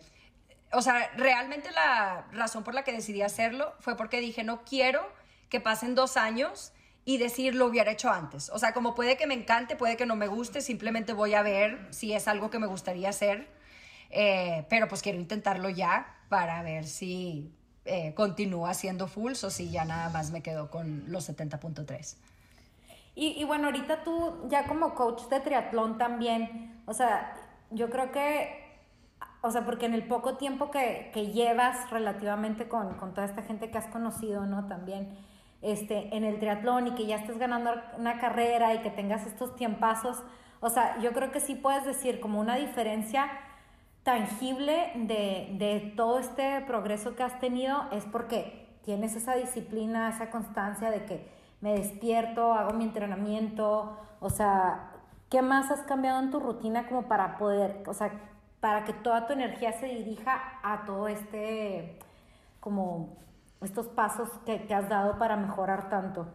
o 0.73 0.81
sea, 0.81 1.11
realmente 1.17 1.71
la 1.73 2.27
razón 2.33 2.65
por 2.65 2.73
la 2.73 2.85
que 2.85 2.93
decidí 2.93 3.21
hacerlo 3.21 3.75
fue 3.81 3.99
porque 3.99 4.21
dije, 4.21 4.43
no 4.43 4.65
quiero 4.65 5.07
que 5.51 5.61
pasen 5.61 5.95
dos 5.95 6.17
años 6.17 6.73
y 7.05 7.19
decir 7.19 7.55
lo 7.55 7.67
hubiera 7.67 7.91
hecho 7.91 8.11
antes. 8.11 8.49
O 8.49 8.59
sea, 8.59 8.73
como 8.73 8.95
puede 8.95 9.19
que 9.19 9.27
me 9.27 9.35
encante, 9.35 9.77
puede 9.77 9.99
que 9.99 10.07
no 10.07 10.17
me 10.17 10.27
guste, 10.27 10.63
simplemente 10.63 11.13
voy 11.13 11.35
a 11.35 11.43
ver 11.43 11.87
si 11.91 12.15
es 12.15 12.29
algo 12.29 12.49
que 12.49 12.59
me 12.59 12.67
gustaría 12.67 13.11
hacer, 13.11 13.47
eh, 14.09 14.65
pero 14.71 14.89
pues 14.89 15.03
quiero 15.03 15.19
intentarlo 15.19 15.69
ya 15.69 16.17
para 16.31 16.63
ver 16.63 16.87
si 16.87 17.53
eh, 17.85 18.15
continúa 18.15 18.75
siendo 18.75 19.07
full 19.07 19.33
o 19.33 19.51
si 19.51 19.71
ya 19.71 19.85
nada 19.85 20.11
más 20.11 20.31
me 20.31 20.43
quedo 20.43 20.71
con 20.71 21.05
los 21.09 21.29
70.3. 21.29 22.17
Y, 23.15 23.41
y 23.41 23.45
bueno, 23.45 23.67
ahorita 23.67 24.05
tú 24.05 24.47
ya 24.49 24.67
como 24.67 24.95
coach 24.95 25.25
de 25.29 25.41
triatlón 25.41 25.99
también, 25.99 26.83
o 26.87 26.95
sea, 26.95 27.37
yo 27.71 27.91
creo 27.91 28.13
que 28.13 28.61
o 29.43 29.51
sea, 29.51 29.65
porque 29.65 29.87
en 29.87 29.95
el 29.95 30.07
poco 30.07 30.37
tiempo 30.37 30.71
que, 30.71 31.11
llevas 31.33 31.91
relativamente 31.91 32.69
con, 32.69 32.95
con, 32.95 33.15
toda 33.15 33.27
esta 33.27 33.43
gente 33.43 33.71
que 33.71 33.79
has 33.79 33.87
conocido, 33.87 34.45
¿no? 34.45 34.67
También, 34.67 35.17
este, 35.63 36.15
en 36.15 36.25
el 36.25 36.39
triatlón 36.39 36.89
y 36.89 36.95
que 36.95 37.07
ya 37.07 37.17
estés 37.17 37.39
ganando 37.39 37.73
una 37.97 38.19
carrera 38.19 38.75
y 38.75 38.83
que 38.83 38.91
tengas 38.91 39.27
estos 39.27 39.57
tiempazos, 39.57 40.23
o 40.61 40.69
sea, 40.69 40.99
yo 41.01 41.13
creo 41.13 41.33
que 41.33 41.41
sí 41.41 41.55
puedes 41.55 41.87
decir 41.87 42.21
como 42.21 42.39
una 42.39 42.57
diferencia 42.57 43.31
tangible 44.03 44.93
de, 44.95 45.49
de 45.59 45.93
todo 45.97 46.19
este 46.19 46.61
progreso 46.63 47.15
que 47.17 47.23
has 47.23 47.39
tenido 47.39 47.89
es 47.93 48.05
porque 48.05 48.67
tienes 48.83 49.15
esa 49.15 49.35
disciplina, 49.35 50.09
esa 50.09 50.31
constancia 50.31 50.91
de 50.91 51.05
que 51.05 51.29
me 51.61 51.75
despierto, 51.75 52.55
hago 52.55 52.73
mi 52.73 52.85
entrenamiento, 52.85 53.99
o 54.21 54.31
sea, 54.31 54.93
¿qué 55.29 55.43
más 55.43 55.71
has 55.71 55.81
cambiado 55.83 56.21
en 56.21 56.31
tu 56.31 56.41
rutina 56.41 56.87
como 56.89 57.07
para 57.07 57.37
poder, 57.37 57.83
o 57.87 57.95
sea, 57.95 58.11
para 58.61 58.85
que 58.85 58.93
toda 58.93 59.27
tu 59.27 59.33
energía 59.33 59.73
se 59.79 59.87
dirija 59.87 60.59
a 60.63 60.85
todo 60.85 61.09
este, 61.09 61.99
como 62.61 63.19
estos 63.61 63.89
pasos 63.89 64.29
que, 64.47 64.67
has 64.75 64.89
dado 64.89 65.19
para 65.19 65.37
mejorar 65.37 65.91
tanto? 65.91 66.27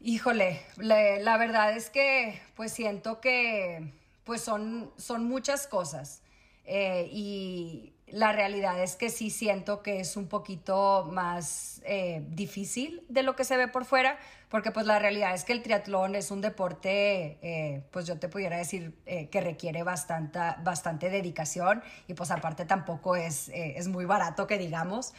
Híjole, 0.00 0.60
la, 0.76 1.36
verdad 1.38 1.74
es 1.74 1.88
que 1.90 2.40
pues 2.54 2.72
siento 2.72 3.20
que 3.20 3.94
pues 4.24 4.42
son, 4.42 4.90
son 4.96 5.26
muchas 5.26 5.66
cosas 5.66 6.22
eh, 6.66 7.08
y 7.12 7.92
la 8.08 8.32
realidad 8.32 8.80
es 8.82 8.96
que 8.96 9.08
sí 9.08 9.30
siento 9.30 9.82
que 9.82 10.00
es 10.00 10.16
un 10.16 10.28
poquito 10.28 11.08
más 11.10 11.80
eh, 11.84 12.24
difícil 12.28 13.04
de 13.08 13.22
lo 13.22 13.36
que 13.36 13.44
se 13.44 13.56
ve 13.56 13.68
por 13.68 13.84
fuera, 13.84 14.18
porque 14.48 14.70
pues 14.70 14.86
la 14.86 14.98
realidad 14.98 15.34
es 15.34 15.44
que 15.44 15.52
el 15.52 15.62
triatlón 15.62 16.14
es 16.14 16.30
un 16.30 16.40
deporte, 16.40 17.38
eh, 17.42 17.82
pues 17.90 18.06
yo 18.06 18.18
te 18.18 18.28
pudiera 18.28 18.58
decir 18.58 18.94
que 19.04 19.40
requiere 19.40 19.82
bastante, 19.82 20.38
bastante 20.62 21.10
dedicación 21.10 21.82
y 22.06 22.14
pues 22.14 22.30
aparte 22.30 22.64
tampoco 22.64 23.16
es, 23.16 23.48
es 23.52 23.88
muy 23.88 24.04
barato 24.04 24.46
que 24.46 24.58
digamos. 24.58 25.12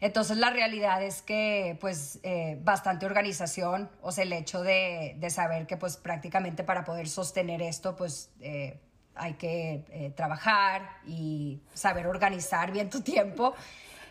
Entonces 0.00 0.36
la 0.36 0.50
realidad 0.50 1.02
es 1.02 1.22
que 1.22 1.78
pues 1.80 2.20
bastante 2.62 3.06
organización, 3.06 3.88
o 4.02 4.12
sea, 4.12 4.24
el 4.24 4.32
hecho 4.32 4.62
de, 4.62 5.16
saber 5.30 5.66
que 5.66 5.76
pues 5.76 5.96
prácticamente 5.96 6.64
para 6.64 6.84
poder 6.84 7.08
sostener 7.08 7.62
esto 7.62 7.96
pues 7.96 8.30
hay 9.16 9.34
que 9.34 9.84
eh, 9.90 10.12
trabajar 10.14 10.98
y 11.06 11.60
saber 11.74 12.06
organizar 12.06 12.72
bien 12.72 12.90
tu 12.90 13.00
tiempo, 13.02 13.54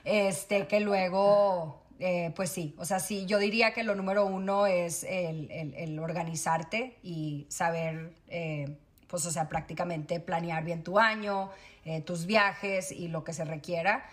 este, 0.04 0.68
que 0.68 0.80
luego 0.80 1.82
pues 2.36 2.50
sí, 2.50 2.76
o 2.78 2.84
sea, 2.84 3.00
sí, 3.00 3.26
yo 3.26 3.39
diría 3.39 3.74
que 3.74 3.84
lo 3.84 3.96
número 3.96 4.26
uno 4.26 4.68
es 4.68 5.06
el, 5.06 5.50
el 5.50 5.98
organizarte 5.98 6.98
y 7.02 7.48
saber 7.48 8.12
pues 9.08 9.26
o 9.26 9.32
sea, 9.32 9.48
prácticamente 9.48 10.20
planear 10.20 10.65
bien 10.65 10.84
tu 10.84 11.00
año, 11.00 11.52
tus 12.04 12.26
viajes 12.26 12.91
y 12.91 13.08
lo 13.08 13.24
que 13.24 13.32
se 13.32 13.46
requiera. 13.46 14.04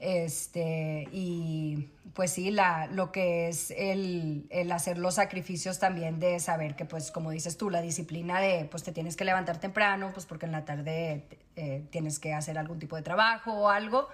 Este, 0.00 1.08
y 1.12 1.90
pues 2.14 2.32
sí, 2.32 2.50
la, 2.50 2.86
lo 2.86 3.10
que 3.10 3.48
es 3.48 3.72
el, 3.72 4.46
el, 4.50 4.70
hacer 4.72 4.98
los 4.98 5.16
sacrificios 5.16 5.78
también 5.78 6.20
de 6.20 6.38
saber 6.38 6.76
que, 6.76 6.84
pues, 6.84 7.10
como 7.10 7.30
dices 7.30 7.56
tú, 7.56 7.70
la 7.70 7.80
disciplina 7.80 8.40
de, 8.40 8.66
pues, 8.70 8.82
te 8.82 8.92
tienes 8.92 9.16
que 9.16 9.24
levantar 9.24 9.58
temprano, 9.58 10.10
pues, 10.12 10.26
porque 10.26 10.46
en 10.46 10.52
la 10.52 10.64
tarde 10.64 11.24
eh, 11.56 11.84
tienes 11.90 12.18
que 12.18 12.32
hacer 12.32 12.58
algún 12.58 12.78
tipo 12.78 12.96
de 12.96 13.02
trabajo 13.02 13.52
o 13.52 13.68
algo. 13.68 14.08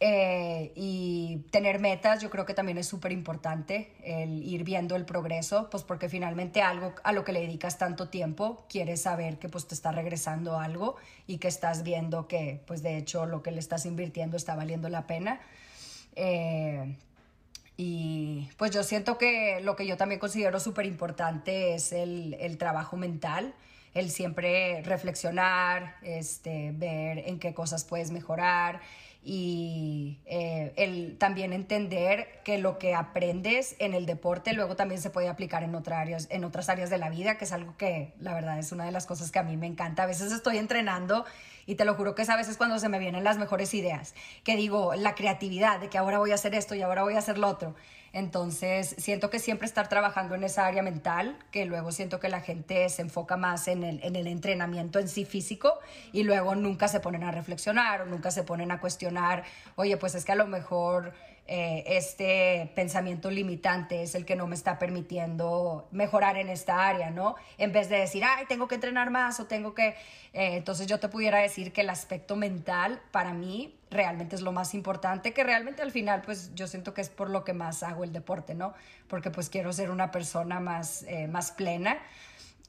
Eh, 0.00 0.72
y 0.74 1.44
tener 1.50 1.78
metas, 1.78 2.20
yo 2.20 2.28
creo 2.28 2.44
que 2.44 2.54
también 2.54 2.78
es 2.78 2.86
súper 2.86 3.12
importante 3.12 3.92
el 4.02 4.42
ir 4.42 4.64
viendo 4.64 4.96
el 4.96 5.04
progreso, 5.04 5.70
pues 5.70 5.84
porque 5.84 6.08
finalmente 6.08 6.62
algo 6.62 6.94
a 7.04 7.12
lo 7.12 7.24
que 7.24 7.32
le 7.32 7.40
dedicas 7.40 7.78
tanto 7.78 8.08
tiempo, 8.08 8.66
quieres 8.68 9.02
saber 9.02 9.38
que 9.38 9.48
pues 9.48 9.66
te 9.68 9.74
está 9.74 9.92
regresando 9.92 10.58
algo 10.58 10.96
y 11.26 11.38
que 11.38 11.48
estás 11.48 11.84
viendo 11.84 12.26
que 12.26 12.60
pues 12.66 12.82
de 12.82 12.96
hecho 12.96 13.26
lo 13.26 13.42
que 13.42 13.52
le 13.52 13.60
estás 13.60 13.86
invirtiendo 13.86 14.36
está 14.36 14.56
valiendo 14.56 14.88
la 14.88 15.06
pena. 15.06 15.40
Eh, 16.16 16.96
y 17.76 18.48
pues 18.56 18.72
yo 18.72 18.82
siento 18.82 19.16
que 19.16 19.60
lo 19.60 19.76
que 19.76 19.86
yo 19.86 19.96
también 19.96 20.20
considero 20.20 20.60
súper 20.60 20.86
importante 20.86 21.74
es 21.74 21.92
el, 21.92 22.34
el 22.40 22.58
trabajo 22.58 22.96
mental 22.96 23.54
el 23.94 24.10
siempre 24.10 24.82
reflexionar, 24.82 25.96
este, 26.02 26.72
ver 26.74 27.18
en 27.26 27.38
qué 27.38 27.54
cosas 27.54 27.84
puedes 27.84 28.10
mejorar 28.10 28.80
y 29.26 30.20
eh, 30.26 30.74
el 30.76 31.16
también 31.16 31.54
entender 31.54 32.42
que 32.44 32.58
lo 32.58 32.78
que 32.78 32.94
aprendes 32.94 33.74
en 33.78 33.94
el 33.94 34.04
deporte 34.04 34.52
luego 34.52 34.76
también 34.76 35.00
se 35.00 35.08
puede 35.08 35.28
aplicar 35.28 35.62
en, 35.62 35.74
otras 35.74 35.98
áreas, 35.98 36.26
en 36.30 36.44
otras 36.44 36.68
áreas 36.68 36.90
de 36.90 36.98
la 36.98 37.08
vida, 37.08 37.38
que 37.38 37.46
es 37.46 37.52
algo 37.52 37.74
que 37.78 38.12
la 38.20 38.34
verdad 38.34 38.58
es 38.58 38.70
una 38.70 38.84
de 38.84 38.92
las 38.92 39.06
cosas 39.06 39.30
que 39.30 39.38
a 39.38 39.42
mí 39.42 39.56
me 39.56 39.66
encanta. 39.66 40.02
A 40.02 40.06
veces 40.06 40.30
estoy 40.30 40.58
entrenando 40.58 41.24
y 41.64 41.76
te 41.76 41.86
lo 41.86 41.94
juro 41.94 42.14
que 42.14 42.22
es 42.22 42.28
a 42.28 42.36
veces 42.36 42.58
cuando 42.58 42.78
se 42.78 42.90
me 42.90 42.98
vienen 42.98 43.24
las 43.24 43.38
mejores 43.38 43.72
ideas, 43.72 44.14
que 44.44 44.56
digo, 44.56 44.94
la 44.94 45.14
creatividad 45.14 45.80
de 45.80 45.88
que 45.88 45.96
ahora 45.96 46.18
voy 46.18 46.32
a 46.32 46.34
hacer 46.34 46.54
esto 46.54 46.74
y 46.74 46.82
ahora 46.82 47.02
voy 47.02 47.14
a 47.14 47.18
hacer 47.18 47.38
lo 47.38 47.48
otro. 47.48 47.74
Entonces, 48.14 48.94
siento 48.96 49.28
que 49.28 49.40
siempre 49.40 49.66
estar 49.66 49.88
trabajando 49.88 50.36
en 50.36 50.44
esa 50.44 50.66
área 50.66 50.84
mental, 50.84 51.36
que 51.50 51.64
luego 51.64 51.90
siento 51.90 52.20
que 52.20 52.28
la 52.28 52.40
gente 52.40 52.88
se 52.88 53.02
enfoca 53.02 53.36
más 53.36 53.66
en 53.66 53.82
el, 53.82 54.00
en 54.04 54.14
el 54.14 54.28
entrenamiento 54.28 55.00
en 55.00 55.08
sí 55.08 55.24
físico 55.24 55.80
y 56.12 56.22
luego 56.22 56.54
nunca 56.54 56.86
se 56.86 57.00
ponen 57.00 57.24
a 57.24 57.32
reflexionar 57.32 58.02
o 58.02 58.06
nunca 58.06 58.30
se 58.30 58.44
ponen 58.44 58.70
a 58.70 58.78
cuestionar, 58.78 59.42
oye, 59.74 59.96
pues 59.96 60.14
es 60.14 60.24
que 60.24 60.30
a 60.30 60.36
lo 60.36 60.46
mejor 60.46 61.12
eh, 61.46 61.84
este 61.86 62.72
pensamiento 62.74 63.30
limitante 63.30 64.02
es 64.02 64.14
el 64.14 64.24
que 64.24 64.34
no 64.34 64.46
me 64.46 64.54
está 64.54 64.78
permitiendo 64.78 65.86
mejorar 65.90 66.38
en 66.38 66.48
esta 66.48 66.88
área, 66.88 67.10
¿no? 67.10 67.36
En 67.58 67.70
vez 67.70 67.90
de 67.90 67.98
decir, 67.98 68.24
ay, 68.24 68.46
tengo 68.48 68.66
que 68.66 68.76
entrenar 68.76 69.10
más 69.10 69.40
o 69.40 69.46
tengo 69.46 69.74
que... 69.74 69.88
Eh, 70.32 70.56
entonces 70.56 70.86
yo 70.86 71.00
te 71.00 71.08
pudiera 71.08 71.38
decir 71.38 71.72
que 71.72 71.82
el 71.82 71.90
aspecto 71.90 72.34
mental 72.34 73.02
para 73.10 73.34
mí 73.34 73.76
realmente 73.90 74.36
es 74.36 74.42
lo 74.42 74.52
más 74.52 74.72
importante, 74.72 75.34
que 75.34 75.44
realmente 75.44 75.82
al 75.82 75.92
final 75.92 76.22
pues 76.22 76.54
yo 76.54 76.66
siento 76.66 76.94
que 76.94 77.02
es 77.02 77.10
por 77.10 77.28
lo 77.28 77.44
que 77.44 77.52
más 77.52 77.82
hago 77.82 78.04
el 78.04 78.12
deporte, 78.12 78.54
¿no? 78.54 78.72
Porque 79.06 79.30
pues 79.30 79.50
quiero 79.50 79.72
ser 79.74 79.90
una 79.90 80.10
persona 80.10 80.60
más, 80.60 81.02
eh, 81.02 81.28
más 81.28 81.52
plena. 81.52 81.98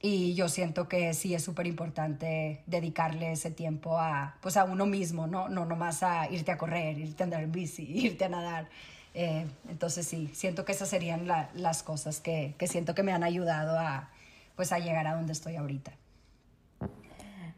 Y 0.02 0.34
yo 0.34 0.48
siento 0.48 0.88
que 0.88 1.14
sí 1.14 1.34
es 1.34 1.42
súper 1.42 1.66
importante 1.66 2.62
dedicarle 2.66 3.32
ese 3.32 3.50
tiempo 3.50 3.98
a, 3.98 4.36
pues 4.42 4.56
a 4.56 4.64
uno 4.64 4.84
mismo, 4.84 5.26
¿no? 5.26 5.48
No 5.48 5.64
nomás 5.64 6.02
a 6.02 6.30
irte 6.30 6.52
a 6.52 6.58
correr, 6.58 6.98
irte 6.98 7.22
a 7.22 7.24
andar 7.24 7.42
en 7.42 7.52
bici, 7.52 7.82
irte 8.06 8.26
a 8.26 8.28
nadar. 8.28 8.68
Eh, 9.14 9.46
entonces 9.68 10.06
sí, 10.06 10.30
siento 10.34 10.66
que 10.66 10.72
esas 10.72 10.90
serían 10.90 11.26
las 11.26 11.82
cosas 11.82 12.20
que, 12.20 12.54
que, 12.58 12.66
siento 12.66 12.94
que 12.94 13.02
me 13.02 13.12
han 13.12 13.24
ayudado 13.24 13.78
a, 13.78 14.10
pues 14.56 14.72
a 14.72 14.78
llegar 14.78 15.06
a 15.06 15.14
donde 15.14 15.32
estoy 15.32 15.56
ahorita. 15.56 15.92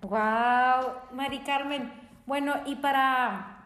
Wow, 0.03 0.93
Mari 1.13 1.41
Carmen. 1.41 1.93
Bueno, 2.27 2.55
y 2.67 2.77
para, 2.77 3.65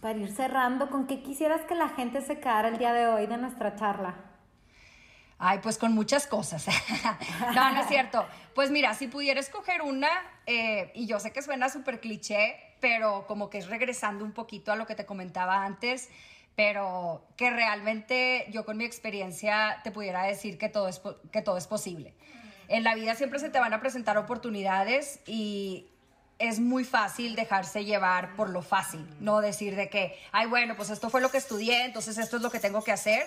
para 0.00 0.18
ir 0.18 0.32
cerrando, 0.32 0.90
¿con 0.90 1.06
qué 1.06 1.22
quisieras 1.22 1.60
que 1.62 1.76
la 1.76 1.90
gente 1.90 2.20
se 2.22 2.40
quedara 2.40 2.66
el 2.68 2.78
día 2.78 2.92
de 2.92 3.06
hoy 3.06 3.28
de 3.28 3.38
nuestra 3.38 3.76
charla? 3.76 4.31
Ay, 5.44 5.58
pues 5.58 5.76
con 5.76 5.92
muchas 5.92 6.28
cosas. 6.28 6.66
no, 7.54 7.72
no 7.72 7.80
es 7.80 7.88
cierto. 7.88 8.24
Pues 8.54 8.70
mira, 8.70 8.94
si 8.94 9.08
pudiera 9.08 9.40
escoger 9.40 9.82
una, 9.82 10.08
eh, 10.46 10.92
y 10.94 11.06
yo 11.06 11.18
sé 11.18 11.32
que 11.32 11.42
suena 11.42 11.68
súper 11.68 11.98
cliché, 11.98 12.54
pero 12.78 13.26
como 13.26 13.50
que 13.50 13.58
es 13.58 13.66
regresando 13.66 14.24
un 14.24 14.30
poquito 14.30 14.70
a 14.70 14.76
lo 14.76 14.86
que 14.86 14.94
te 14.94 15.04
comentaba 15.04 15.64
antes, 15.64 16.10
pero 16.54 17.26
que 17.36 17.50
realmente 17.50 18.46
yo 18.50 18.64
con 18.64 18.76
mi 18.76 18.84
experiencia 18.84 19.80
te 19.82 19.90
pudiera 19.90 20.22
decir 20.22 20.58
que 20.58 20.68
todo 20.68 20.86
es, 20.86 21.02
que 21.32 21.42
todo 21.42 21.58
es 21.58 21.66
posible. 21.66 22.14
En 22.68 22.84
la 22.84 22.94
vida 22.94 23.16
siempre 23.16 23.40
se 23.40 23.50
te 23.50 23.58
van 23.58 23.72
a 23.72 23.80
presentar 23.80 24.18
oportunidades 24.18 25.18
y 25.26 25.88
es 26.38 26.60
muy 26.60 26.84
fácil 26.84 27.34
dejarse 27.34 27.84
llevar 27.84 28.36
por 28.36 28.48
lo 28.48 28.62
fácil, 28.62 29.04
no 29.18 29.40
decir 29.40 29.74
de 29.74 29.88
que, 29.88 30.16
ay, 30.30 30.46
bueno, 30.46 30.76
pues 30.76 30.90
esto 30.90 31.10
fue 31.10 31.20
lo 31.20 31.32
que 31.32 31.38
estudié, 31.38 31.84
entonces 31.84 32.16
esto 32.16 32.36
es 32.36 32.42
lo 32.42 32.50
que 32.50 32.60
tengo 32.60 32.84
que 32.84 32.92
hacer. 32.92 33.26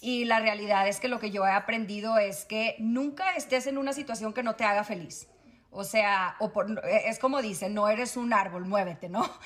Y 0.00 0.24
la 0.24 0.40
realidad 0.40 0.86
es 0.86 1.00
que 1.00 1.08
lo 1.08 1.18
que 1.18 1.30
yo 1.30 1.46
he 1.46 1.50
aprendido 1.50 2.18
es 2.18 2.44
que 2.44 2.76
nunca 2.78 3.34
estés 3.34 3.66
en 3.66 3.78
una 3.78 3.92
situación 3.92 4.32
que 4.32 4.42
no 4.42 4.54
te 4.54 4.64
haga 4.64 4.84
feliz. 4.84 5.28
O 5.70 5.84
sea, 5.84 6.36
o 6.38 6.50
es 7.04 7.18
como 7.18 7.42
dicen, 7.42 7.74
no 7.74 7.88
eres 7.88 8.16
un 8.16 8.32
árbol, 8.32 8.64
muévete, 8.66 9.08
¿no? 9.08 9.28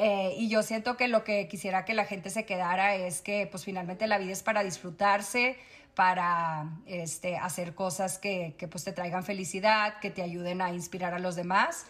Eh, 0.00 0.34
y 0.36 0.48
yo 0.48 0.62
siento 0.62 0.96
que 0.96 1.08
lo 1.08 1.24
que 1.24 1.48
quisiera 1.48 1.84
que 1.84 1.92
la 1.92 2.04
gente 2.04 2.30
se 2.30 2.44
quedara 2.44 2.94
es 2.94 3.20
que 3.20 3.48
pues 3.50 3.64
finalmente 3.64 4.06
la 4.06 4.18
vida 4.18 4.30
es 4.30 4.44
para 4.44 4.62
disfrutarse, 4.62 5.56
para 5.96 6.66
este, 6.86 7.36
hacer 7.36 7.74
cosas 7.74 8.16
que, 8.18 8.54
que 8.58 8.68
pues 8.68 8.84
te 8.84 8.92
traigan 8.92 9.24
felicidad, 9.24 9.98
que 9.98 10.10
te 10.10 10.22
ayuden 10.22 10.62
a 10.62 10.72
inspirar 10.72 11.14
a 11.14 11.18
los 11.18 11.34
demás 11.34 11.86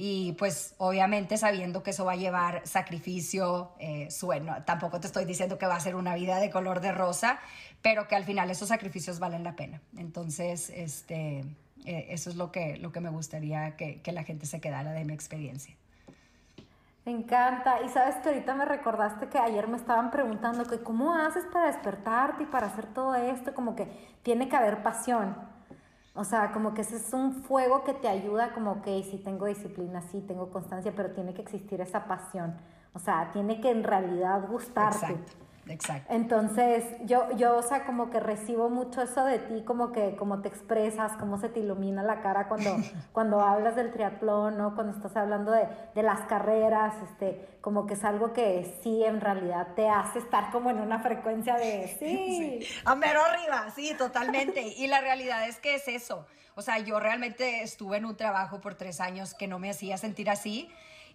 y 0.00 0.34
pues 0.34 0.76
obviamente 0.78 1.36
sabiendo 1.36 1.82
que 1.82 1.90
eso 1.90 2.04
va 2.04 2.12
a 2.12 2.16
llevar 2.16 2.64
sacrificio, 2.64 3.72
eh, 3.80 4.08
sueno. 4.12 4.62
Tampoco 4.64 5.00
te 5.00 5.08
estoy 5.08 5.24
diciendo 5.24 5.58
que 5.58 5.66
va 5.66 5.74
a 5.74 5.80
ser 5.80 5.96
una 5.96 6.14
vida 6.14 6.38
de 6.38 6.50
color 6.50 6.80
de 6.80 6.92
rosa, 6.92 7.40
pero 7.82 8.06
que 8.06 8.14
al 8.14 8.22
final 8.22 8.48
esos 8.48 8.68
sacrificios 8.68 9.18
valen 9.18 9.42
la 9.42 9.56
pena. 9.56 9.80
Entonces, 9.96 10.70
este, 10.70 11.40
eh, 11.84 12.06
eso 12.10 12.30
es 12.30 12.36
lo 12.36 12.52
que, 12.52 12.76
lo 12.76 12.92
que 12.92 13.00
me 13.00 13.10
gustaría 13.10 13.74
que, 13.74 14.00
que 14.00 14.12
la 14.12 14.22
gente 14.22 14.46
se 14.46 14.60
quedara 14.60 14.92
de 14.92 15.04
mi 15.04 15.14
experiencia. 15.14 15.74
Me 17.04 17.10
encanta. 17.10 17.82
Y 17.82 17.88
sabes 17.88 18.14
que 18.22 18.28
ahorita 18.28 18.54
me 18.54 18.66
recordaste 18.66 19.28
que 19.28 19.38
ayer 19.38 19.66
me 19.66 19.78
estaban 19.78 20.12
preguntando 20.12 20.64
que 20.64 20.78
cómo 20.80 21.12
haces 21.12 21.44
para 21.46 21.66
despertarte 21.66 22.44
y 22.44 22.46
para 22.46 22.68
hacer 22.68 22.86
todo 22.86 23.16
esto, 23.16 23.52
como 23.52 23.74
que 23.74 23.88
tiene 24.22 24.48
que 24.48 24.54
haber 24.54 24.84
pasión. 24.84 25.57
O 26.18 26.24
sea, 26.24 26.50
como 26.50 26.74
que 26.74 26.80
ese 26.80 26.96
es 26.96 27.12
un 27.12 27.32
fuego 27.32 27.84
que 27.84 27.94
te 27.94 28.08
ayuda, 28.08 28.52
como 28.52 28.82
que 28.82 29.04
sí 29.04 29.18
tengo 29.18 29.46
disciplina, 29.46 30.02
sí 30.02 30.20
tengo 30.26 30.50
constancia, 30.50 30.92
pero 30.96 31.12
tiene 31.12 31.32
que 31.32 31.42
existir 31.42 31.80
esa 31.80 32.06
pasión. 32.06 32.56
O 32.92 32.98
sea, 32.98 33.30
tiene 33.32 33.60
que 33.60 33.70
en 33.70 33.84
realidad 33.84 34.48
gustarte. 34.48 35.16
Entonces, 36.08 36.84
yo, 37.04 37.30
yo, 37.36 37.56
o 37.56 37.62
sea, 37.62 37.84
como 37.84 38.10
que 38.10 38.20
recibo 38.20 38.70
mucho 38.70 39.02
eso 39.02 39.24
de 39.24 39.38
ti, 39.38 39.62
como 39.64 39.92
que, 39.92 40.16
cómo 40.16 40.40
te 40.40 40.48
expresas, 40.48 41.12
cómo 41.18 41.38
se 41.38 41.48
te 41.48 41.60
ilumina 41.60 42.02
la 42.02 42.20
cara 42.20 42.48
cuando, 42.48 42.76
cuando 43.12 43.40
hablas 43.40 43.76
del 43.76 43.92
triatlón, 43.92 44.58
¿no? 44.58 44.74
Cuando 44.74 44.96
estás 44.96 45.16
hablando 45.16 45.52
de, 45.52 45.66
de, 45.94 46.02
las 46.02 46.20
carreras, 46.22 46.94
este, 47.02 47.58
como 47.60 47.86
que 47.86 47.94
es 47.94 48.04
algo 48.04 48.32
que 48.32 48.78
sí, 48.82 49.04
en 49.04 49.20
realidad 49.20 49.68
te 49.74 49.88
hace 49.88 50.18
estar 50.18 50.50
como 50.50 50.70
en 50.70 50.78
una 50.78 51.00
frecuencia 51.00 51.56
de 51.56 51.88
sí. 51.98 52.60
sí. 52.60 52.80
A 52.84 52.94
mero 52.94 53.20
arriba, 53.22 53.70
sí, 53.74 53.94
totalmente. 53.96 54.62
y 54.62 54.86
la 54.86 55.00
realidad 55.00 55.48
es 55.48 55.58
que 55.58 55.74
es 55.74 55.88
eso. 55.88 56.26
O 56.54 56.62
sea, 56.62 56.78
yo 56.80 56.98
realmente 56.98 57.62
estuve 57.62 57.98
en 57.98 58.04
un 58.04 58.16
trabajo 58.16 58.60
por 58.60 58.74
tres 58.74 59.00
años 59.00 59.32
que 59.32 59.46
no 59.46 59.60
me 59.60 59.70
hacía 59.70 59.96
sentir 59.96 60.28
así 60.28 60.68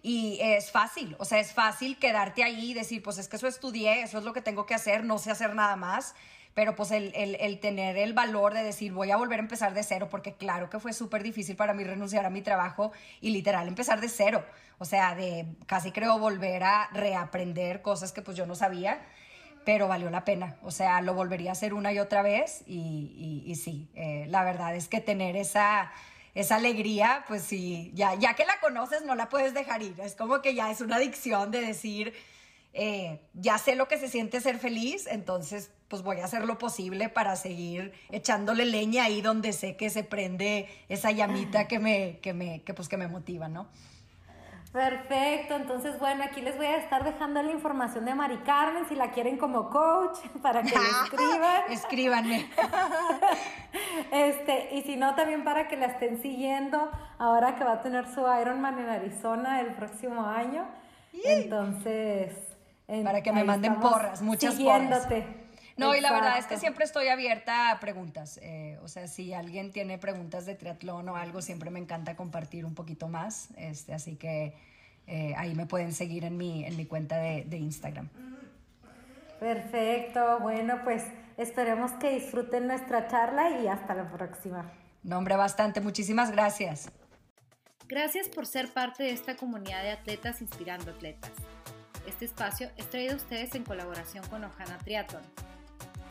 y 0.06 0.38
es 0.42 0.70
fácil, 0.70 1.16
o 1.18 1.24
sea, 1.24 1.40
es 1.40 1.54
fácil 1.54 1.98
quedarte 1.98 2.44
ahí 2.44 2.72
y 2.72 2.74
decir, 2.74 3.02
pues 3.02 3.16
es 3.16 3.26
que 3.26 3.36
eso 3.36 3.46
estudié, 3.46 4.02
eso 4.02 4.18
es 4.18 4.24
lo 4.24 4.34
que 4.34 4.42
tengo 4.42 4.66
que 4.66 4.74
hacer, 4.74 5.02
no 5.02 5.16
sé 5.16 5.30
hacer 5.30 5.54
nada 5.54 5.76
más. 5.76 6.14
Pero 6.52 6.76
pues 6.76 6.90
el, 6.90 7.14
el, 7.14 7.58
tener 7.58 7.96
el 7.96 8.12
valor 8.12 8.52
de 8.52 8.62
decir, 8.62 8.92
voy 8.92 9.10
a 9.10 9.16
volver 9.16 9.38
a 9.38 9.42
empezar 9.42 9.72
de 9.72 9.82
cero, 9.82 10.08
porque 10.10 10.34
claro 10.34 10.68
que 10.68 10.78
fue 10.78 10.92
súper 10.92 11.22
difícil 11.22 11.56
para 11.56 11.72
mí 11.72 11.84
renunciar 11.84 12.26
a 12.26 12.30
mi 12.30 12.42
trabajo 12.42 12.92
y 13.22 13.30
literal 13.30 13.66
empezar 13.66 14.02
de 14.02 14.10
cero. 14.10 14.44
O 14.78 14.84
sea, 14.84 15.14
de 15.14 15.46
casi 15.66 15.90
creo 15.90 16.18
volver 16.18 16.64
a 16.64 16.90
reaprender 16.92 17.80
cosas 17.80 18.12
que 18.12 18.20
pues 18.20 18.36
yo 18.36 18.44
no 18.44 18.54
sabía 18.54 19.00
pero 19.64 19.88
valió 19.88 20.10
la 20.10 20.26
pena. 20.26 20.56
O 20.62 20.70
sea, 20.70 21.00
lo 21.00 21.14
volvería 21.14 21.48
a 21.48 21.52
hacer 21.52 21.72
una 21.72 21.90
y 21.94 21.98
otra 21.98 22.20
vez 22.20 22.62
y, 22.66 23.42
y, 23.46 23.54
sí, 23.54 23.88
eh, 23.94 24.26
la 24.28 24.44
verdad 24.44 24.76
es 24.76 24.88
que 24.88 25.00
tener 25.00 25.36
esa 25.36 25.90
esa 26.34 26.56
alegría, 26.56 27.24
pues 27.28 27.42
sí, 27.42 27.92
ya, 27.94 28.14
ya 28.14 28.34
que 28.34 28.44
la 28.44 28.58
conoces 28.60 29.04
no 29.04 29.14
la 29.14 29.28
puedes 29.28 29.54
dejar 29.54 29.82
ir. 29.82 29.98
Es 30.00 30.14
como 30.14 30.42
que 30.42 30.54
ya 30.54 30.70
es 30.70 30.80
una 30.80 30.96
adicción 30.96 31.50
de 31.50 31.60
decir, 31.60 32.12
eh, 32.72 33.20
ya 33.34 33.58
sé 33.58 33.76
lo 33.76 33.86
que 33.86 33.98
se 33.98 34.08
siente 34.08 34.40
ser 34.40 34.58
feliz, 34.58 35.06
entonces 35.06 35.70
pues 35.88 36.02
voy 36.02 36.18
a 36.18 36.24
hacer 36.24 36.44
lo 36.44 36.58
posible 36.58 37.08
para 37.08 37.36
seguir 37.36 37.92
echándole 38.10 38.64
leña 38.64 39.04
ahí 39.04 39.22
donde 39.22 39.52
sé 39.52 39.76
que 39.76 39.90
se 39.90 40.02
prende 40.02 40.68
esa 40.88 41.12
llamita 41.12 41.68
que 41.68 41.78
me, 41.78 42.18
que 42.20 42.34
me, 42.34 42.62
que 42.62 42.74
pues 42.74 42.88
que 42.88 42.96
me 42.96 43.06
motiva, 43.06 43.48
¿no? 43.48 43.68
Perfecto, 44.74 45.54
entonces 45.54 46.00
bueno, 46.00 46.24
aquí 46.24 46.40
les 46.40 46.56
voy 46.56 46.66
a 46.66 46.78
estar 46.78 47.04
dejando 47.04 47.40
la 47.40 47.52
información 47.52 48.04
de 48.06 48.12
Mari 48.12 48.38
Carmen 48.38 48.84
si 48.88 48.96
la 48.96 49.12
quieren 49.12 49.38
como 49.38 49.70
coach 49.70 50.18
para 50.42 50.64
que 50.64 50.70
le 50.70 50.84
escriban. 51.04 51.62
Escríbanme. 51.70 52.50
Este, 54.10 54.74
y 54.74 54.82
si 54.82 54.96
no, 54.96 55.14
también 55.14 55.44
para 55.44 55.68
que 55.68 55.76
la 55.76 55.86
estén 55.86 56.20
siguiendo 56.20 56.90
ahora 57.18 57.56
que 57.56 57.64
va 57.64 57.74
a 57.74 57.80
tener 57.80 58.06
su 58.06 58.20
Ironman 58.20 58.78
en 58.78 58.88
Arizona 58.88 59.60
el 59.60 59.74
próximo 59.74 60.26
año. 60.26 60.66
Entonces. 61.24 62.34
para 63.04 63.22
que 63.22 63.32
me 63.32 63.44
manden 63.44 63.76
porras, 63.76 64.22
muchas 64.22 64.56
porras. 64.56 65.08
No, 65.76 65.94
y 65.94 66.00
la 66.00 66.12
verdad 66.12 66.38
es 66.38 66.46
que 66.46 66.56
siempre 66.56 66.84
estoy 66.84 67.08
abierta 67.08 67.70
a 67.70 67.80
preguntas. 67.80 68.38
Eh, 68.42 68.78
o 68.82 68.88
sea, 68.88 69.08
si 69.08 69.34
alguien 69.34 69.72
tiene 69.72 69.98
preguntas 69.98 70.46
de 70.46 70.54
triatlón 70.54 71.08
o 71.08 71.16
algo, 71.16 71.42
siempre 71.42 71.70
me 71.70 71.80
encanta 71.80 72.14
compartir 72.14 72.64
un 72.64 72.74
poquito 72.74 73.08
más. 73.08 73.48
Este, 73.56 73.92
así 73.92 74.16
que 74.16 74.54
eh, 75.06 75.34
ahí 75.36 75.54
me 75.54 75.66
pueden 75.66 75.92
seguir 75.92 76.24
en 76.24 76.36
mi, 76.36 76.64
en 76.64 76.76
mi 76.76 76.86
cuenta 76.86 77.18
de, 77.18 77.44
de 77.44 77.56
Instagram. 77.56 78.08
Perfecto. 79.40 80.38
Bueno, 80.40 80.80
pues 80.84 81.04
esperemos 81.36 81.90
que 81.92 82.10
disfruten 82.10 82.68
nuestra 82.68 83.08
charla 83.08 83.60
y 83.60 83.66
hasta 83.66 83.94
la 83.94 84.10
próxima. 84.10 84.70
Nombre 85.02 85.36
bastante. 85.36 85.80
Muchísimas 85.80 86.30
gracias. 86.30 86.88
Gracias 87.88 88.28
por 88.28 88.46
ser 88.46 88.72
parte 88.72 89.02
de 89.02 89.10
esta 89.10 89.36
comunidad 89.36 89.82
de 89.82 89.90
atletas 89.90 90.40
inspirando 90.40 90.92
atletas. 90.92 91.32
Este 92.06 92.26
espacio 92.26 92.70
es 92.76 92.88
traído 92.88 93.14
a 93.14 93.16
ustedes 93.16 93.54
en 93.54 93.64
colaboración 93.64 94.24
con 94.28 94.44
Ojana 94.44 94.78
Triathlon 94.78 95.22